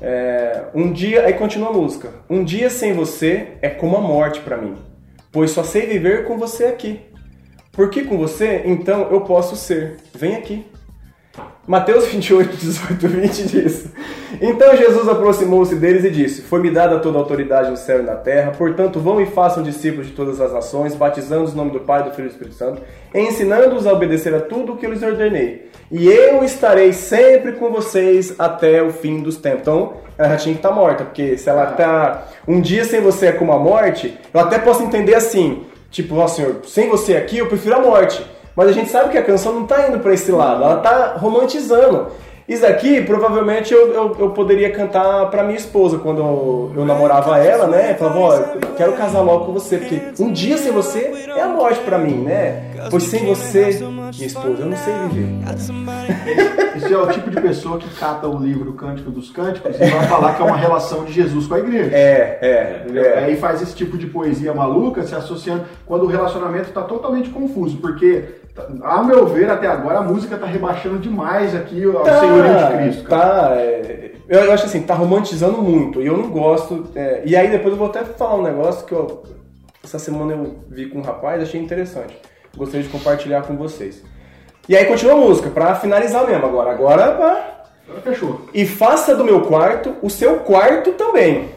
é, 0.00 0.64
um 0.74 0.92
dia, 0.92 1.26
aí 1.26 1.32
continua 1.32 1.70
a 1.70 1.72
música. 1.72 2.10
Um 2.30 2.44
dia 2.44 2.70
sem 2.70 2.92
você 2.92 3.54
é 3.60 3.68
como 3.68 3.96
a 3.96 4.00
morte 4.00 4.40
pra 4.40 4.56
mim, 4.56 4.76
pois 5.32 5.50
só 5.50 5.64
sei 5.64 5.86
viver 5.86 6.24
com 6.24 6.38
você 6.38 6.66
aqui. 6.66 7.00
Porque 7.72 8.02
com 8.02 8.16
você, 8.16 8.62
então 8.64 9.08
eu 9.10 9.20
posso 9.20 9.54
ser. 9.54 9.96
Vem 10.12 10.34
aqui. 10.34 10.66
Mateus 11.68 12.06
28, 12.06 12.56
18, 12.56 13.08
20 13.08 13.42
diz: 13.46 13.84
Então 14.40 14.74
Jesus 14.74 15.06
aproximou-se 15.06 15.74
deles 15.74 16.02
e 16.02 16.10
disse: 16.10 16.40
Foi-me 16.40 16.70
dada 16.70 16.98
toda 16.98 17.18
a 17.18 17.20
autoridade 17.20 17.70
no 17.70 17.76
céu 17.76 18.00
e 18.00 18.02
na 18.02 18.14
terra, 18.14 18.52
portanto 18.52 18.98
vão 18.98 19.20
e 19.20 19.26
façam 19.26 19.62
discípulos 19.62 20.06
de 20.06 20.14
todas 20.14 20.40
as 20.40 20.50
nações, 20.50 20.94
batizando-os 20.94 21.52
no 21.52 21.58
nome 21.58 21.72
do 21.72 21.80
Pai, 21.80 22.02
do 22.04 22.10
Filho 22.12 22.24
e 22.24 22.28
do 22.28 22.32
Espírito 22.32 22.56
Santo, 22.56 22.80
ensinando-os 23.14 23.86
a 23.86 23.92
obedecer 23.92 24.34
a 24.34 24.40
tudo 24.40 24.72
o 24.72 24.76
que 24.78 24.86
eu 24.86 24.90
lhes 24.90 25.02
ordenei. 25.02 25.68
E 25.92 26.08
eu 26.08 26.42
estarei 26.42 26.94
sempre 26.94 27.52
com 27.52 27.70
vocês 27.70 28.34
até 28.38 28.82
o 28.82 28.88
fim 28.88 29.20
dos 29.20 29.36
tempos. 29.36 29.60
Então, 29.60 29.92
ela 30.16 30.30
já 30.30 30.36
tinha 30.36 30.54
que 30.54 30.60
estar 30.60 30.72
morta, 30.72 31.04
porque 31.04 31.36
se 31.36 31.50
ela 31.50 31.66
tá 31.66 32.28
um 32.46 32.62
dia 32.62 32.86
sem 32.86 33.02
você 33.02 33.26
é 33.26 33.32
como 33.32 33.52
a 33.52 33.58
morte, 33.58 34.18
eu 34.32 34.40
até 34.40 34.58
posso 34.58 34.82
entender 34.82 35.14
assim, 35.14 35.66
tipo, 35.90 36.16
ó 36.16 36.26
Senhor, 36.28 36.62
sem 36.64 36.88
você 36.88 37.14
aqui 37.14 37.36
eu 37.36 37.46
prefiro 37.46 37.76
a 37.76 37.80
morte. 37.80 38.37
Mas 38.58 38.70
a 38.70 38.72
gente 38.72 38.90
sabe 38.90 39.10
que 39.10 39.16
a 39.16 39.22
canção 39.22 39.54
não 39.54 39.66
tá 39.66 39.88
indo 39.88 40.00
pra 40.00 40.12
esse 40.12 40.32
lado, 40.32 40.64
ela 40.64 40.78
tá 40.78 41.14
romantizando. 41.16 42.08
Isso 42.48 42.66
aqui, 42.66 43.00
provavelmente, 43.02 43.72
eu, 43.72 43.92
eu, 43.92 44.16
eu 44.18 44.30
poderia 44.30 44.72
cantar 44.72 45.30
pra 45.30 45.44
minha 45.44 45.56
esposa 45.56 45.98
quando 45.98 46.18
eu, 46.18 46.72
eu 46.74 46.84
namorava 46.84 47.38
ela, 47.38 47.68
né? 47.68 47.94
Falava, 47.94 48.18
ó, 48.18 48.34
eu 48.34 48.74
quero 48.76 48.94
casar 48.94 49.20
logo 49.20 49.44
com 49.44 49.52
você, 49.52 49.76
porque 49.78 50.00
um 50.18 50.32
dia 50.32 50.58
sem 50.58 50.72
você 50.72 51.26
é 51.36 51.40
a 51.40 51.48
morte 51.48 51.78
pra 51.82 51.98
mim, 51.98 52.24
né? 52.24 52.68
Pois 52.90 53.04
sem 53.04 53.26
você, 53.26 53.78
minha 53.80 54.26
esposa, 54.26 54.62
eu 54.62 54.66
não 54.66 54.76
sei 54.76 54.94
viver. 55.08 55.28
Esse 56.76 56.92
é 56.92 56.96
o 56.96 57.06
tipo 57.08 57.28
de 57.28 57.40
pessoa 57.40 57.76
que 57.76 57.90
cata 57.96 58.26
o 58.26 58.38
livro 58.38 58.72
Cântico 58.72 59.10
dos 59.10 59.30
Cânticos 59.30 59.76
e 59.76 59.84
vai 59.84 60.06
falar 60.06 60.34
que 60.34 60.42
é 60.42 60.44
uma 60.44 60.56
relação 60.56 61.04
de 61.04 61.12
Jesus 61.12 61.46
com 61.46 61.54
a 61.54 61.58
igreja. 61.58 61.90
É, 61.94 62.38
é, 62.40 62.98
é. 62.98 63.24
Aí 63.24 63.36
faz 63.36 63.60
esse 63.60 63.74
tipo 63.74 63.98
de 63.98 64.06
poesia 64.06 64.54
maluca 64.54 65.02
se 65.02 65.14
associando 65.14 65.64
quando 65.84 66.04
o 66.04 66.06
relacionamento 66.06 66.68
está 66.68 66.82
totalmente 66.82 67.28
confuso, 67.30 67.76
porque, 67.78 68.24
a 68.82 69.02
meu 69.02 69.26
ver, 69.26 69.48
até 69.50 69.66
agora 69.66 69.98
a 69.98 70.02
música 70.02 70.34
está 70.34 70.46
rebaixando 70.46 70.98
demais 70.98 71.54
aqui 71.54 71.82
ao 71.84 72.04
senhorio 72.04 72.54
de 72.56 72.76
Cristo. 72.76 73.04
cara. 73.08 73.48
Tá, 73.48 73.54
é, 73.56 74.12
eu, 74.28 74.40
eu 74.44 74.52
acho 74.52 74.66
assim, 74.66 74.82
tá 74.82 74.94
romantizando 74.94 75.62
muito, 75.62 76.00
e 76.02 76.06
eu 76.06 76.16
não 76.16 76.28
gosto. 76.30 76.86
é, 76.94 77.22
e 77.24 77.34
aí 77.36 77.48
depois 77.50 77.72
eu 77.72 77.78
vou 77.78 77.88
até 77.88 78.04
falar 78.04 78.36
um 78.36 78.42
negócio 78.42 78.84
que 78.86 78.92
eu, 78.92 79.22
essa 79.82 79.98
semana 79.98 80.32
eu 80.32 80.56
vi 80.68 80.86
com 80.88 80.98
um 80.98 81.02
rapaz, 81.02 81.42
achei 81.42 81.60
interessante. 81.60 82.16
Gostaria 82.56 82.82
de 82.84 82.88
compartilhar 82.92 83.42
com 83.42 83.56
vocês. 83.56 84.02
E 84.68 84.76
aí 84.76 84.84
continua 84.84 85.14
a 85.14 85.16
música, 85.16 85.48
pra 85.50 85.74
finalizar 85.76 86.26
mesmo 86.26 86.44
agora. 86.44 86.70
Agora, 86.70 87.12
pá. 87.12 87.44
Agora 87.86 88.02
fechou. 88.02 88.42
E 88.52 88.66
faça 88.66 89.14
do 89.14 89.24
meu 89.24 89.42
quarto 89.42 89.94
o 90.02 90.10
seu 90.10 90.40
quarto 90.40 90.92
também. 90.92 91.48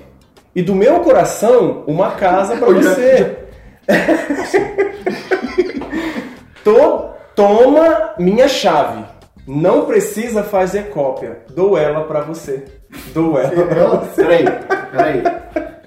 E 0.56 0.62
do 0.62 0.74
meu 0.76 1.00
coração 1.02 1.84
uma 1.88 2.12
casa 2.12 2.56
já- 2.56 2.66
você. 2.66 3.38
To- 6.64 7.10
toma 7.36 8.12
minha 8.18 8.48
chave. 8.48 9.04
Não 9.48 9.86
precisa 9.86 10.44
fazer 10.44 10.90
cópia. 10.90 11.40
Dou 11.50 11.78
ela 11.78 12.04
pra 12.04 12.22
você. 12.22 12.64
Dou 13.14 13.40
ela 13.40 13.66
pra 13.66 13.86
você. 13.88 14.24
Peraí, 14.24 14.46
peraí. 14.92 15.24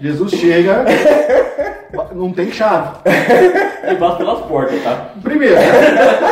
Jesus 0.01 0.33
chega, 0.33 0.85
não 2.15 2.33
tem 2.33 2.51
chave. 2.51 2.99
Ele 3.87 3.97
passa 3.97 4.17
pelas 4.17 4.41
portas, 4.47 4.83
tá? 4.83 5.11
Primeiro, 5.23 5.57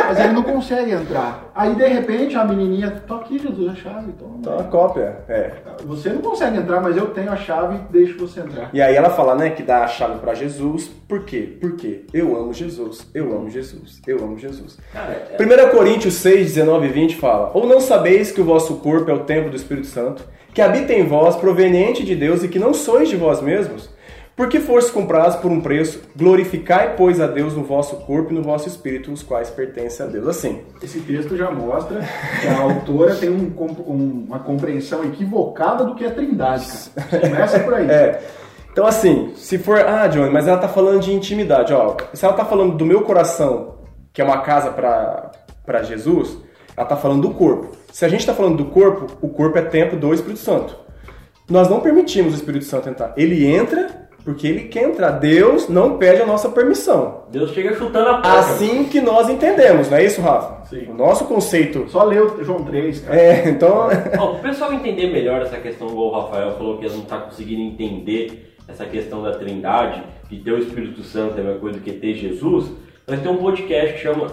mas 0.07 0.19
ele 0.19 0.33
não 0.33 0.41
consegue 0.41 0.91
entrar. 0.91 1.51
Aí 1.53 1.75
de 1.75 1.85
repente 1.85 2.35
a 2.35 2.43
menininha, 2.43 2.89
tô 3.07 3.13
aqui, 3.13 3.37
Jesus, 3.37 3.71
a 3.71 3.75
chave. 3.75 4.11
Toma. 4.13 4.37
Então, 4.39 4.57
a 4.59 4.63
cópia. 4.63 5.17
É. 5.29 5.51
Você 5.85 6.09
não 6.09 6.21
consegue 6.21 6.57
entrar, 6.57 6.81
mas 6.81 6.97
eu 6.97 7.07
tenho 7.07 7.31
a 7.31 7.35
chave 7.35 7.75
e 7.75 7.93
deixo 7.93 8.17
você 8.17 8.39
entrar. 8.39 8.71
E 8.73 8.81
aí 8.81 8.95
ela 8.95 9.11
fala, 9.11 9.35
né, 9.35 9.51
que 9.51 9.61
dá 9.61 9.83
a 9.83 9.87
chave 9.87 10.17
pra 10.17 10.33
Jesus. 10.33 10.89
Por 11.07 11.25
quê? 11.25 11.57
Porque 11.61 12.05
eu 12.11 12.35
amo 12.35 12.53
Jesus, 12.53 13.07
eu 13.13 13.25
amo 13.35 13.51
Jesus, 13.51 14.01
eu 14.07 14.17
amo 14.17 14.35
Jesus. 14.37 14.79
Cara, 14.91 15.11
é- 15.37 15.37
1 15.37 15.69
Coríntios 15.69 16.15
6, 16.15 16.55
19 16.55 16.87
e 16.87 16.89
20 16.89 17.15
fala: 17.17 17.51
Ou 17.53 17.67
não 17.67 17.79
sabeis 17.79 18.31
que 18.31 18.41
o 18.41 18.45
vosso 18.45 18.77
corpo 18.77 19.11
é 19.11 19.13
o 19.13 19.19
templo 19.25 19.51
do 19.51 19.55
Espírito 19.55 19.85
Santo, 19.85 20.23
que 20.55 20.61
habita 20.61 20.91
em 20.91 21.05
vós, 21.05 21.35
proveniente 21.35 22.03
de 22.03 22.15
Deus, 22.15 22.43
e 22.43 22.47
que 22.47 22.57
não 22.57 22.73
sois 22.73 23.09
de 23.09 23.15
vós 23.15 23.41
mesmos? 23.41 23.92
Porque 24.35 24.59
fostes 24.59 24.91
comprados 24.91 25.35
por 25.35 25.51
um 25.51 25.61
preço, 25.61 26.01
glorificai, 26.15 26.95
pois, 26.95 27.21
a 27.21 27.27
Deus 27.27 27.53
no 27.55 27.63
vosso 27.63 27.97
corpo 27.97 28.31
e 28.31 28.33
no 28.35 28.41
vosso 28.41 28.67
espírito, 28.67 29.11
os 29.11 29.21
quais 29.21 29.51
pertencem 29.51 30.05
a 30.05 30.09
Deus. 30.09 30.27
Assim, 30.27 30.61
Esse 30.81 30.99
texto 31.01 31.37
já 31.37 31.51
mostra 31.51 32.01
que 32.41 32.47
a 32.47 32.59
autora 32.59 33.15
tem 33.15 33.29
um 33.29 33.53
um- 33.87 34.25
uma 34.27 34.39
compreensão 34.39 35.03
equivocada 35.03 35.83
do 35.85 35.93
que 35.93 36.03
é 36.03 36.09
trindade, 36.09 36.65
cara. 36.95 37.19
Começa 37.29 37.59
por 37.59 37.73
aí. 37.75 37.87
É. 37.91 38.21
Então, 38.71 38.87
assim, 38.87 39.33
se 39.35 39.59
for. 39.59 39.77
Ah, 39.77 40.07
Johnny, 40.07 40.31
mas 40.31 40.47
ela 40.47 40.57
tá 40.57 40.67
falando 40.67 40.99
de 41.01 41.13
intimidade, 41.13 41.71
ó. 41.71 41.95
Se 42.11 42.25
ela 42.25 42.33
tá 42.33 42.43
falando 42.43 42.75
do 42.75 42.83
meu 42.85 43.01
coração, 43.03 43.75
que 44.11 44.19
é 44.19 44.25
uma 44.25 44.41
casa 44.41 44.71
pra 44.71 45.83
Jesus, 45.83 46.39
ela 46.75 46.87
tá 46.87 46.95
falando 46.97 47.21
do 47.27 47.35
corpo. 47.35 47.69
Se 47.91 48.03
a 48.03 48.09
gente 48.09 48.25
tá 48.25 48.33
falando 48.33 48.57
do 48.57 48.65
corpo, 48.71 49.05
o 49.21 49.29
corpo 49.29 49.59
é 49.59 49.61
templo 49.61 49.99
do 49.99 50.11
Espírito 50.11 50.39
Santo. 50.39 50.75
nós 51.47 51.69
não 51.69 51.81
permitimos 51.81 52.33
o 52.33 52.35
Espírito 52.37 52.65
Santo 52.65 52.89
entrar. 52.89 53.13
Ele 53.15 53.45
entra 53.45 54.02
porque 54.23 54.47
ele 54.47 54.61
quer 54.65 54.83
entrar. 54.83 55.11
Deus 55.11 55.67
não 55.67 55.97
pede 55.97 56.21
a 56.21 56.25
nossa 56.25 56.49
permissão. 56.49 57.23
Deus 57.29 57.51
chega 57.51 57.75
chutando 57.75 58.09
a 58.09 58.13
porta. 58.13 58.39
Assim 58.39 58.85
que 58.85 59.01
nós 59.01 59.29
entendemos, 59.29 59.89
não 59.89 59.97
é 59.97 60.05
isso, 60.05 60.21
Rafa? 60.21 60.65
Sim. 60.67 60.87
O 60.89 60.93
nosso 60.93 61.25
conceito. 61.25 61.89
Só 61.89 62.03
leu 62.03 62.43
João 62.43 62.63
3, 62.63 62.99
cara. 63.01 63.19
É, 63.19 63.49
então. 63.49 63.89
Ó, 64.17 64.31
o 64.37 64.39
pessoal 64.39 64.73
entender 64.73 65.07
melhor 65.11 65.41
essa 65.41 65.57
questão, 65.57 65.87
igual 65.87 66.07
o 66.07 66.21
Rafael 66.21 66.53
falou, 66.53 66.77
que 66.77 66.85
eles 66.85 66.95
não 66.95 67.03
tá 67.03 67.17
conseguindo 67.17 67.61
entender 67.61 68.55
essa 68.67 68.85
questão 68.85 69.21
da 69.21 69.31
trindade, 69.33 70.01
que 70.29 70.37
ter 70.37 70.51
o 70.51 70.59
Espírito 70.59 71.03
Santo 71.03 71.37
é 71.37 71.41
a 71.41 71.43
mesma 71.43 71.59
coisa 71.59 71.79
que 71.79 71.91
ter 71.91 72.13
Jesus, 72.13 72.71
nós 73.05 73.19
temos 73.19 73.39
um 73.39 73.43
podcast 73.43 73.93
que 73.93 73.99
chama 73.99 74.27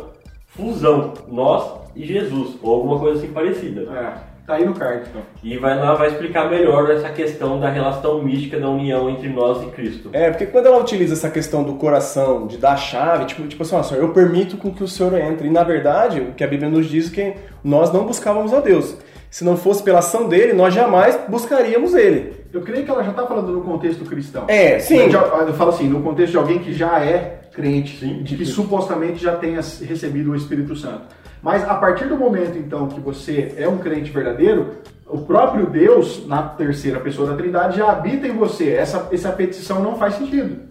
Fusão, 0.47 1.15
Nós 1.29 1.81
e 1.97 2.07
Jesus, 2.07 2.57
ou 2.63 2.75
alguma 2.75 2.99
coisa 2.99 3.19
assim 3.19 3.33
parecida. 3.33 3.81
É, 3.83 4.30
tá 4.51 4.57
aí 4.57 4.65
no 4.67 4.75
card, 4.75 5.03
então. 5.09 5.23
E 5.43 5.57
vai 5.57 5.79
lá, 5.79 5.95
vai 5.95 6.09
explicar 6.09 6.51
melhor 6.51 6.91
essa 6.91 7.09
questão 7.11 7.59
da 7.61 7.69
relação 7.71 8.23
mística 8.23 8.59
da 8.59 8.69
união 8.69 9.09
entre 9.09 9.29
nós 9.29 9.63
e 9.63 9.67
Cristo. 9.67 10.11
É, 10.13 10.31
porque 10.31 10.47
quando 10.47 10.67
ela 10.67 10.79
utiliza 10.79 11.15
essa 11.15 11.31
questão 11.31 11.63
do 11.63 11.75
coração, 11.75 12.47
de 12.47 12.57
dar 12.59 12.73
a 12.73 12.77
chave, 12.77 13.25
tipo, 13.27 13.43
tipo 13.47 13.63
assim, 13.63 13.77
ó, 13.77 13.83
Senhor, 13.83 14.03
eu 14.03 14.11
permito 14.13 14.57
com 14.57 14.71
que 14.73 14.83
o 14.85 14.89
Senhor 14.89 15.15
entre. 15.19 15.49
E 15.49 15.51
na 15.51 15.63
verdade, 15.63 16.21
o 16.21 16.33
que 16.33 16.45
a 16.45 16.47
Bíblia 16.47 16.69
nos 16.69 16.87
diz 16.87 17.11
é 17.11 17.15
que 17.15 17.35
nós 17.65 17.93
não 17.93 18.05
buscávamos 18.05 18.53
a 18.53 18.61
Deus. 18.61 18.97
Se 19.31 19.45
não 19.45 19.57
fosse 19.57 19.83
pela 19.83 20.01
ação 20.01 20.29
dele, 20.29 20.53
nós 20.53 20.75
jamais 20.75 21.17
buscaríamos 21.29 21.95
ele. 21.95 22.35
Eu 22.53 22.63
creio 22.63 22.85
que 22.85 22.91
ela 22.91 23.05
já 23.05 23.13
tá 23.13 23.25
falando 23.27 23.53
no 23.53 23.61
contexto 23.61 24.05
cristão. 24.05 24.45
É, 24.49 24.81
sim. 24.81 25.09
De- 25.09 25.15
Eu 25.15 25.55
falo 25.55 25.71
assim, 25.71 25.89
no 25.89 26.03
contexto 26.03 26.33
de 26.33 26.39
alguém 26.39 26.59
que 26.59 26.73
já 26.75 26.99
é 27.05 27.40
crente, 27.53 27.99
Sim. 27.99 28.23
que 28.25 28.45
supostamente 28.47 29.23
já 29.23 29.37
tenha 29.37 29.61
recebido 29.61 30.31
o 30.31 30.37
Espírito 30.37 30.75
Santo. 30.77 31.03
Mas 31.43 31.63
a 31.69 31.75
partir 31.75 32.07
do 32.09 32.17
momento, 32.17 32.59
então, 32.59 32.89
que 32.89 33.01
você 33.01 33.55
é 33.57 33.67
um 33.69 33.79
crente 33.79 34.11
verdadeiro, 34.11 34.77
o 35.07 35.19
próprio 35.23 35.67
Deus, 35.67 36.27
na 36.27 36.43
terceira 36.43 37.01
pessoa 37.01 37.31
da 37.31 37.37
Trindade, 37.37 37.79
já 37.79 37.91
habita 37.91 38.29
em 38.29 38.37
você. 38.37 38.71
Essa, 38.75 39.09
essa 39.11 39.33
petição 39.33 39.83
não 39.83 39.97
faz 39.97 40.15
sentido, 40.15 40.69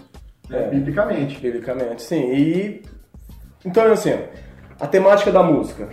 né, 0.50 0.65
É. 0.65 0.69
biblicamente. 0.69 1.39
Biblicamente, 1.39 2.01
sim. 2.01 2.33
E. 2.33 2.81
Então, 3.65 3.91
assim, 3.91 4.13
a 4.79 4.88
temática 4.88 5.31
da 5.31 5.43
música. 5.43 5.89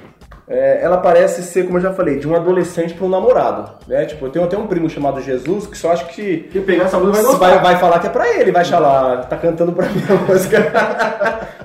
É, 0.48 0.78
ela 0.82 0.98
parece 0.98 1.42
ser, 1.42 1.64
como 1.64 1.78
eu 1.78 1.82
já 1.82 1.92
falei, 1.92 2.18
de 2.18 2.28
um 2.28 2.34
adolescente 2.36 2.94
para 2.94 3.04
um 3.04 3.08
namorado. 3.08 3.70
Né? 3.88 4.04
Tipo, 4.04 4.26
eu 4.26 4.30
tenho 4.30 4.44
até 4.44 4.56
um 4.56 4.66
primo 4.66 4.88
chamado 4.88 5.20
Jesus 5.20 5.66
que 5.66 5.76
só 5.76 5.92
acha 5.92 6.04
que. 6.04 6.38
Porque 6.44 6.60
pegar 6.60 6.84
essa 6.84 6.98
música 6.98 7.16
vai 7.16 7.24
Vai, 7.24 7.32
gostar. 7.50 7.62
vai, 7.62 7.76
falar 7.78 7.98
que 7.98 8.06
é 8.06 8.10
pra 8.10 8.28
ele, 8.28 8.52
vai 8.52 8.64
falar, 8.64 9.26
tá 9.26 9.36
cantando 9.36 9.72
pra 9.72 9.86
mim 9.90 10.02
a 10.08 10.30
música. 10.32 10.60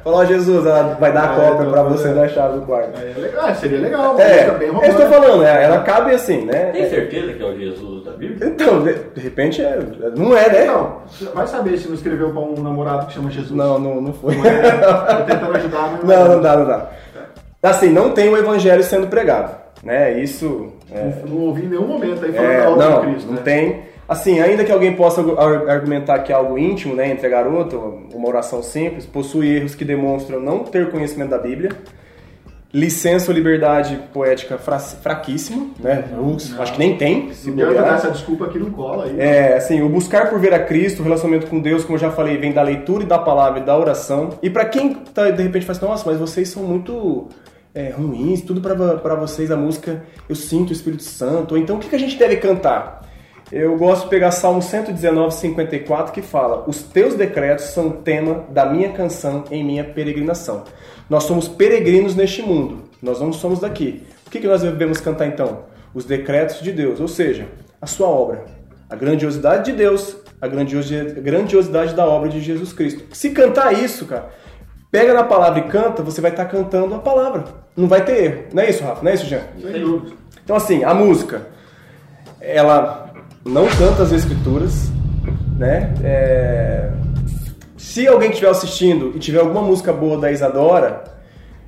Falar, 0.03 0.17
ó, 0.17 0.25
Jesus, 0.25 0.65
ela 0.65 0.97
vai 0.99 1.13
dar 1.13 1.29
a 1.29 1.33
É, 1.33 1.49
cópia 1.51 1.69
pra 1.69 1.83
você 1.83 2.07
é. 2.09 2.13
da 2.13 2.27
chave 2.27 2.59
do 2.59 2.65
quarto. 2.65 2.89
É 2.99 3.19
legal, 3.19 3.47
é, 3.49 3.53
seria 3.53 3.79
legal, 3.79 4.13
uma 4.13 4.21
É, 4.23 4.49
bem 4.57 4.67
eu 4.69 4.81
estou 4.81 5.05
falando, 5.07 5.43
é, 5.43 5.63
ela 5.63 5.79
cabe 5.81 6.11
assim, 6.15 6.43
né? 6.45 6.71
Tem 6.71 6.89
certeza 6.89 7.33
que 7.33 7.43
é 7.43 7.45
o 7.45 7.55
Jesus 7.55 8.03
da 8.05 8.11
Bíblia? 8.11 8.47
Então, 8.49 8.81
de, 8.83 8.93
de 8.93 9.21
repente, 9.21 9.61
é, 9.61 9.77
não 10.15 10.35
é, 10.35 10.49
né? 10.49 10.63
Então, 10.63 10.97
vai 11.35 11.45
saber 11.45 11.77
se 11.77 11.87
não 11.87 11.93
escreveu 11.93 12.31
pra 12.31 12.39
um 12.41 12.55
namorado 12.63 13.05
que 13.05 13.13
chama 13.13 13.29
Jesus. 13.29 13.51
Não, 13.51 13.77
não, 13.77 14.01
não 14.01 14.11
foi. 14.13 14.35
Não 14.35 14.45
é? 14.45 14.61
Tô 14.71 15.23
tentando 15.23 15.55
ajudar, 15.55 15.91
mas 15.91 16.03
Não, 16.17 16.27
não 16.29 16.41
dá, 16.41 16.57
não 16.57 16.65
dá. 16.65 16.87
Assim, 17.61 17.89
não 17.89 18.11
tem 18.11 18.27
o 18.29 18.37
evangelho 18.37 18.83
sendo 18.83 19.07
pregado, 19.07 19.55
né? 19.83 20.19
Isso 20.19 20.73
é, 20.91 21.11
Não, 21.25 21.35
não 21.35 21.41
ouvi 21.47 21.65
em 21.65 21.69
nenhum 21.69 21.87
momento 21.87 22.25
aí 22.25 22.31
falando 22.33 22.51
é, 22.51 22.61
da 22.61 22.69
obra 22.71 22.89
não, 22.89 23.01
de 23.01 23.07
Cristo. 23.07 23.27
não 23.27 23.35
né? 23.35 23.41
tem. 23.43 23.79
Assim, 24.09 24.41
ainda 24.41 24.65
que 24.65 24.71
alguém 24.71 24.93
possa 24.95 25.21
ar- 25.21 25.69
argumentar 25.69 26.19
que 26.19 26.33
é 26.33 26.35
algo 26.35 26.57
íntimo, 26.57 26.93
né, 26.95 27.09
entre 27.09 27.27
a 27.27 27.29
garota, 27.29 27.77
uma 27.77 28.27
oração 28.27 28.61
simples, 28.61 29.05
possui 29.05 29.55
erros 29.55 29.73
que 29.73 29.85
demonstram 29.85 30.39
não 30.41 30.59
ter 30.65 30.89
conhecimento 30.91 31.29
da 31.29 31.37
Bíblia. 31.37 31.71
Licença 32.73 33.29
ou 33.31 33.35
liberdade 33.35 33.99
poética 34.13 34.57
fra 34.57 34.79
fraquíssima, 34.79 35.67
né? 35.77 36.05
Eu 36.15 36.61
acho 36.61 36.71
que 36.71 36.79
nem 36.79 36.95
tem, 36.95 37.33
se 37.33 37.51
Não 37.51 37.73
dar 37.73 37.95
essa 37.95 38.09
desculpa 38.09 38.47
que 38.47 38.57
não 38.57 38.71
cola 38.71 39.05
aí. 39.05 39.19
É, 39.19 39.57
assim, 39.57 39.81
o 39.81 39.89
buscar 39.89 40.29
por 40.29 40.39
ver 40.39 40.53
a 40.53 40.59
Cristo, 40.59 41.01
o 41.01 41.03
relacionamento 41.03 41.47
com 41.47 41.59
Deus, 41.59 41.83
como 41.83 41.97
eu 41.97 41.99
já 42.01 42.11
falei, 42.11 42.37
vem 42.37 42.53
da 42.53 42.61
leitura 42.61 43.03
e 43.03 43.05
da 43.05 43.19
palavra 43.19 43.59
e 43.59 43.63
da 43.65 43.77
oração. 43.77 44.29
E 44.41 44.49
pra 44.49 44.63
quem 44.63 44.93
tá, 44.93 45.29
de 45.29 45.43
repente 45.43 45.65
fala 45.65 45.77
assim, 45.77 45.85
nossa, 45.85 46.09
mas 46.09 46.17
vocês 46.17 46.47
são 46.47 46.63
muito 46.63 47.27
é, 47.73 47.89
ruins, 47.89 48.41
tudo 48.41 48.61
pra 48.61 49.15
vocês 49.15 49.49
a 49.51 49.55
música, 49.57 50.03
eu 50.27 50.35
sinto 50.35 50.69
o 50.69 50.73
Espírito 50.73 51.03
Santo. 51.03 51.57
Então, 51.57 51.77
o 51.77 51.79
que, 51.79 51.89
que 51.89 51.95
a 51.95 51.99
gente 51.99 52.17
deve 52.17 52.37
cantar? 52.37 53.01
Eu 53.51 53.77
gosto 53.77 54.03
de 54.03 54.09
pegar 54.09 54.31
Salmo 54.31 54.61
119, 54.61 55.33
54, 55.33 56.13
que 56.13 56.21
fala: 56.21 56.63
Os 56.67 56.83
teus 56.83 57.15
decretos 57.15 57.65
são 57.65 57.87
o 57.87 57.91
tema 57.91 58.45
da 58.49 58.65
minha 58.65 58.93
canção 58.93 59.43
em 59.51 59.61
minha 59.63 59.83
peregrinação. 59.83 60.63
Nós 61.09 61.25
somos 61.25 61.49
peregrinos 61.49 62.15
neste 62.15 62.41
mundo, 62.41 62.83
nós 63.01 63.19
não 63.19 63.33
somos 63.33 63.59
daqui. 63.59 64.03
O 64.25 64.29
que, 64.29 64.39
que 64.39 64.47
nós 64.47 64.61
devemos 64.61 65.01
cantar 65.01 65.27
então? 65.27 65.63
Os 65.93 66.05
decretos 66.05 66.61
de 66.61 66.71
Deus, 66.71 67.01
ou 67.01 67.07
seja, 67.09 67.47
a 67.81 67.85
sua 67.85 68.07
obra, 68.07 68.45
a 68.89 68.95
grandiosidade 68.95 69.69
de 69.69 69.77
Deus, 69.77 70.15
a 70.41 70.47
grandiosi- 70.47 71.19
grandiosidade 71.19 71.93
da 71.93 72.05
obra 72.05 72.29
de 72.29 72.39
Jesus 72.39 72.71
Cristo. 72.71 73.03
Se 73.13 73.31
cantar 73.31 73.73
isso, 73.73 74.05
cara, 74.05 74.29
pega 74.89 75.13
na 75.13 75.23
palavra 75.23 75.59
e 75.59 75.63
canta, 75.63 76.01
você 76.01 76.21
vai 76.21 76.31
estar 76.31 76.45
cantando 76.45 76.95
a 76.95 76.99
palavra. 76.99 77.43
Não 77.75 77.87
vai 77.87 78.03
ter 78.03 78.23
erro. 78.23 78.43
Não 78.53 78.63
é 78.63 78.69
isso, 78.69 78.83
Rafa? 78.83 79.03
Não 79.03 79.11
é 79.11 79.13
isso, 79.13 79.25
Jean? 79.25 79.41
Sem 79.61 79.81
dúvida. 79.81 80.15
Então, 80.43 80.55
assim, 80.55 80.83
a 80.83 80.93
música, 80.93 81.47
ela 82.39 83.11
não 83.45 83.67
canta 83.67 84.03
as 84.03 84.11
escrituras, 84.11 84.89
né? 85.57 85.93
É, 86.03 86.89
Se 87.77 88.07
alguém 88.07 88.29
estiver 88.29 88.49
assistindo 88.49 89.13
e 89.15 89.19
tiver 89.19 89.39
alguma 89.39 89.61
música 89.61 89.91
boa 89.93 90.17
da 90.17 90.31
Isadora 90.31 91.03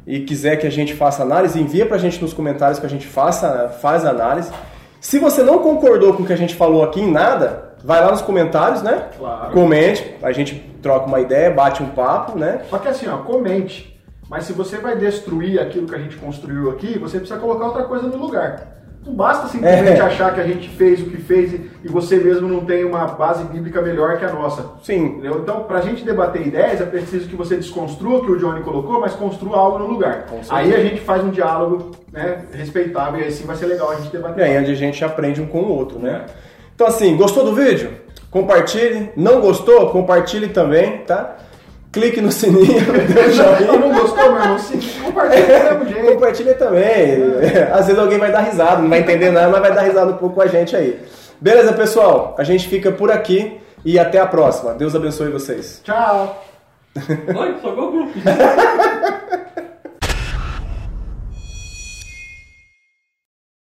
e 0.06 0.20
quiser 0.22 0.58
que 0.58 0.68
a 0.68 0.72
gente 0.72 0.94
faça 0.94 1.24
análise, 1.24 1.60
envia 1.60 1.86
pra 1.86 1.98
gente 1.98 2.22
nos 2.22 2.34
comentários 2.34 2.80
que 2.80 2.86
a 2.86 2.90
gente 2.90 3.08
faça, 3.08 3.70
faz 3.82 4.06
a 4.06 4.10
análise. 4.10 4.52
Se 5.00 5.20
você 5.20 5.44
não 5.44 5.60
concordou 5.60 6.14
com 6.14 6.24
o 6.24 6.26
que 6.26 6.34
a 6.34 6.38
gente 6.38 6.56
falou 6.56 6.84
aqui 6.84 7.02
em 7.02 7.12
nada, 7.12 7.76
vai 7.84 8.02
lá 8.02 8.12
nos 8.12 8.22
comentários, 8.22 8.82
né? 8.82 9.10
Claro. 9.18 9.54
Comente, 9.54 10.16
a 10.22 10.32
gente 10.32 10.56
troca 10.82 11.08
uma 11.08 11.20
ideia, 11.20 11.52
bate 11.52 11.82
um 11.84 11.90
papo, 11.90 12.38
né? 12.38 12.62
Só 12.70 12.78
que 12.78 12.88
assim, 12.88 13.08
ó, 13.08 13.18
comente. 13.18 13.93
Mas 14.30 14.46
se 14.46 14.54
você 14.54 14.78
vai 14.78 14.96
destruir 14.98 15.60
aquilo 15.60 15.88
que 15.88 15.96
a 15.96 16.00
gente 16.00 16.16
construiu 16.18 16.70
aqui, 16.72 16.98
você 16.98 17.18
precisa 17.20 17.40
colocar 17.40 17.66
outra 17.66 17.84
coisa 17.84 18.08
no 18.08 18.18
lugar. 18.18 18.72
Não 19.06 19.14
basta 19.14 19.50
simplesmente 19.50 20.00
É. 20.00 20.02
achar 20.02 20.34
que 20.34 20.40
a 20.40 20.48
gente 20.48 20.70
fez 20.70 21.02
o 21.02 21.06
que 21.10 21.18
fez 21.18 21.52
e- 21.54 21.70
e 21.84 21.90
você 21.90 22.16
mesmo 22.16 22.48
não 22.48 22.64
tem 22.64 22.86
uma 22.86 23.06
base 23.06 23.44
bíblica 23.44 23.82
melhor 23.82 24.18
que 24.18 24.24
a 24.24 24.32
nossa. 24.32 24.66
Sim, 24.82 25.06
Entendeu? 25.08 25.40
Então, 25.44 25.64
pra 25.64 25.82
gente 25.82 26.06
debater 26.06 26.48
ideias, 26.48 26.80
é 26.80 26.86
preciso 26.86 27.28
que 27.28 27.36
você 27.36 27.58
desconstrua 27.58 28.20
o 28.20 28.26
que 28.26 28.32
o 28.32 28.38
Johnny 28.40 28.62
colocou, 28.62 29.02
mas 29.02 29.14
construa 29.14 29.58
algo 29.58 29.80
no 29.80 29.88
lugar. 29.88 30.26
Aí 30.50 30.74
a 30.74 30.80
gente 30.80 31.02
faz 31.02 31.22
um 31.22 31.32
diálogo 31.32 31.92
né, 32.14 32.44
respeitável 32.54 33.20
e 33.20 33.26
assim 33.26 33.46
vai 33.46 33.58
ser 33.58 33.66
legal 33.66 33.92
a 33.92 33.96
gente 33.96 34.08
E 34.08 34.12
debater. 34.12 34.42
aí 34.42 34.58
onde 34.58 34.72
a 34.72 34.76
gente 34.76 35.04
aprende 35.04 35.42
um 35.42 35.48
com 35.48 35.60
o 35.64 35.70
outro, 35.76 36.00
né? 36.00 36.26
Então 36.74 36.88
assim, 36.88 37.18
gostou 37.18 37.44
do 37.44 37.54
vídeo? 37.54 37.92
Compartilhe. 38.32 39.12
Não 39.18 39.42
gostou? 39.42 39.90
Compartilhe 39.90 40.48
também, 40.48 41.00
tá? 41.00 41.36
Clique 41.94 42.20
no 42.20 42.32
sininho, 42.32 42.82
deixa 43.14 43.48
o 43.48 43.68
Não, 43.68 43.80
não 43.80 43.94
gostou, 43.94 44.32
meu 44.32 44.42
irmão? 44.42 44.58
Compartilha 45.06 45.46
do 45.46 45.86
mesmo 45.86 45.94
jeito. 45.94 46.14
Compartilha 46.14 46.54
também. 46.56 47.24
Às 47.72 47.86
vezes 47.86 48.02
alguém 48.02 48.18
vai 48.18 48.32
dar 48.32 48.42
risada, 48.42 48.82
não 48.82 48.90
vai 48.90 49.00
entender 49.00 49.30
nada, 49.32 49.48
mas 49.50 49.62
vai 49.62 49.74
dar 49.74 49.82
risada 49.84 50.12
um 50.12 50.18
pouco 50.18 50.36
com 50.36 50.42
a 50.42 50.48
gente 50.48 50.76
aí. 50.76 51.00
Beleza, 51.40 51.72
pessoal? 51.72 52.36
A 52.40 52.44
gente 52.44 52.68
fica 52.68 52.92
por 52.92 53.12
aqui 53.12 53.62
e 53.86 54.00
até 54.00 54.20
a 54.20 54.26
próxima. 54.26 54.74
Deus 54.74 54.96
abençoe 54.96 55.30
vocês. 55.30 55.82
Tchau. 55.84 56.44
Oi, 56.96 57.56
só 57.62 57.70
o 57.70 57.76
grupo. 57.76 58.12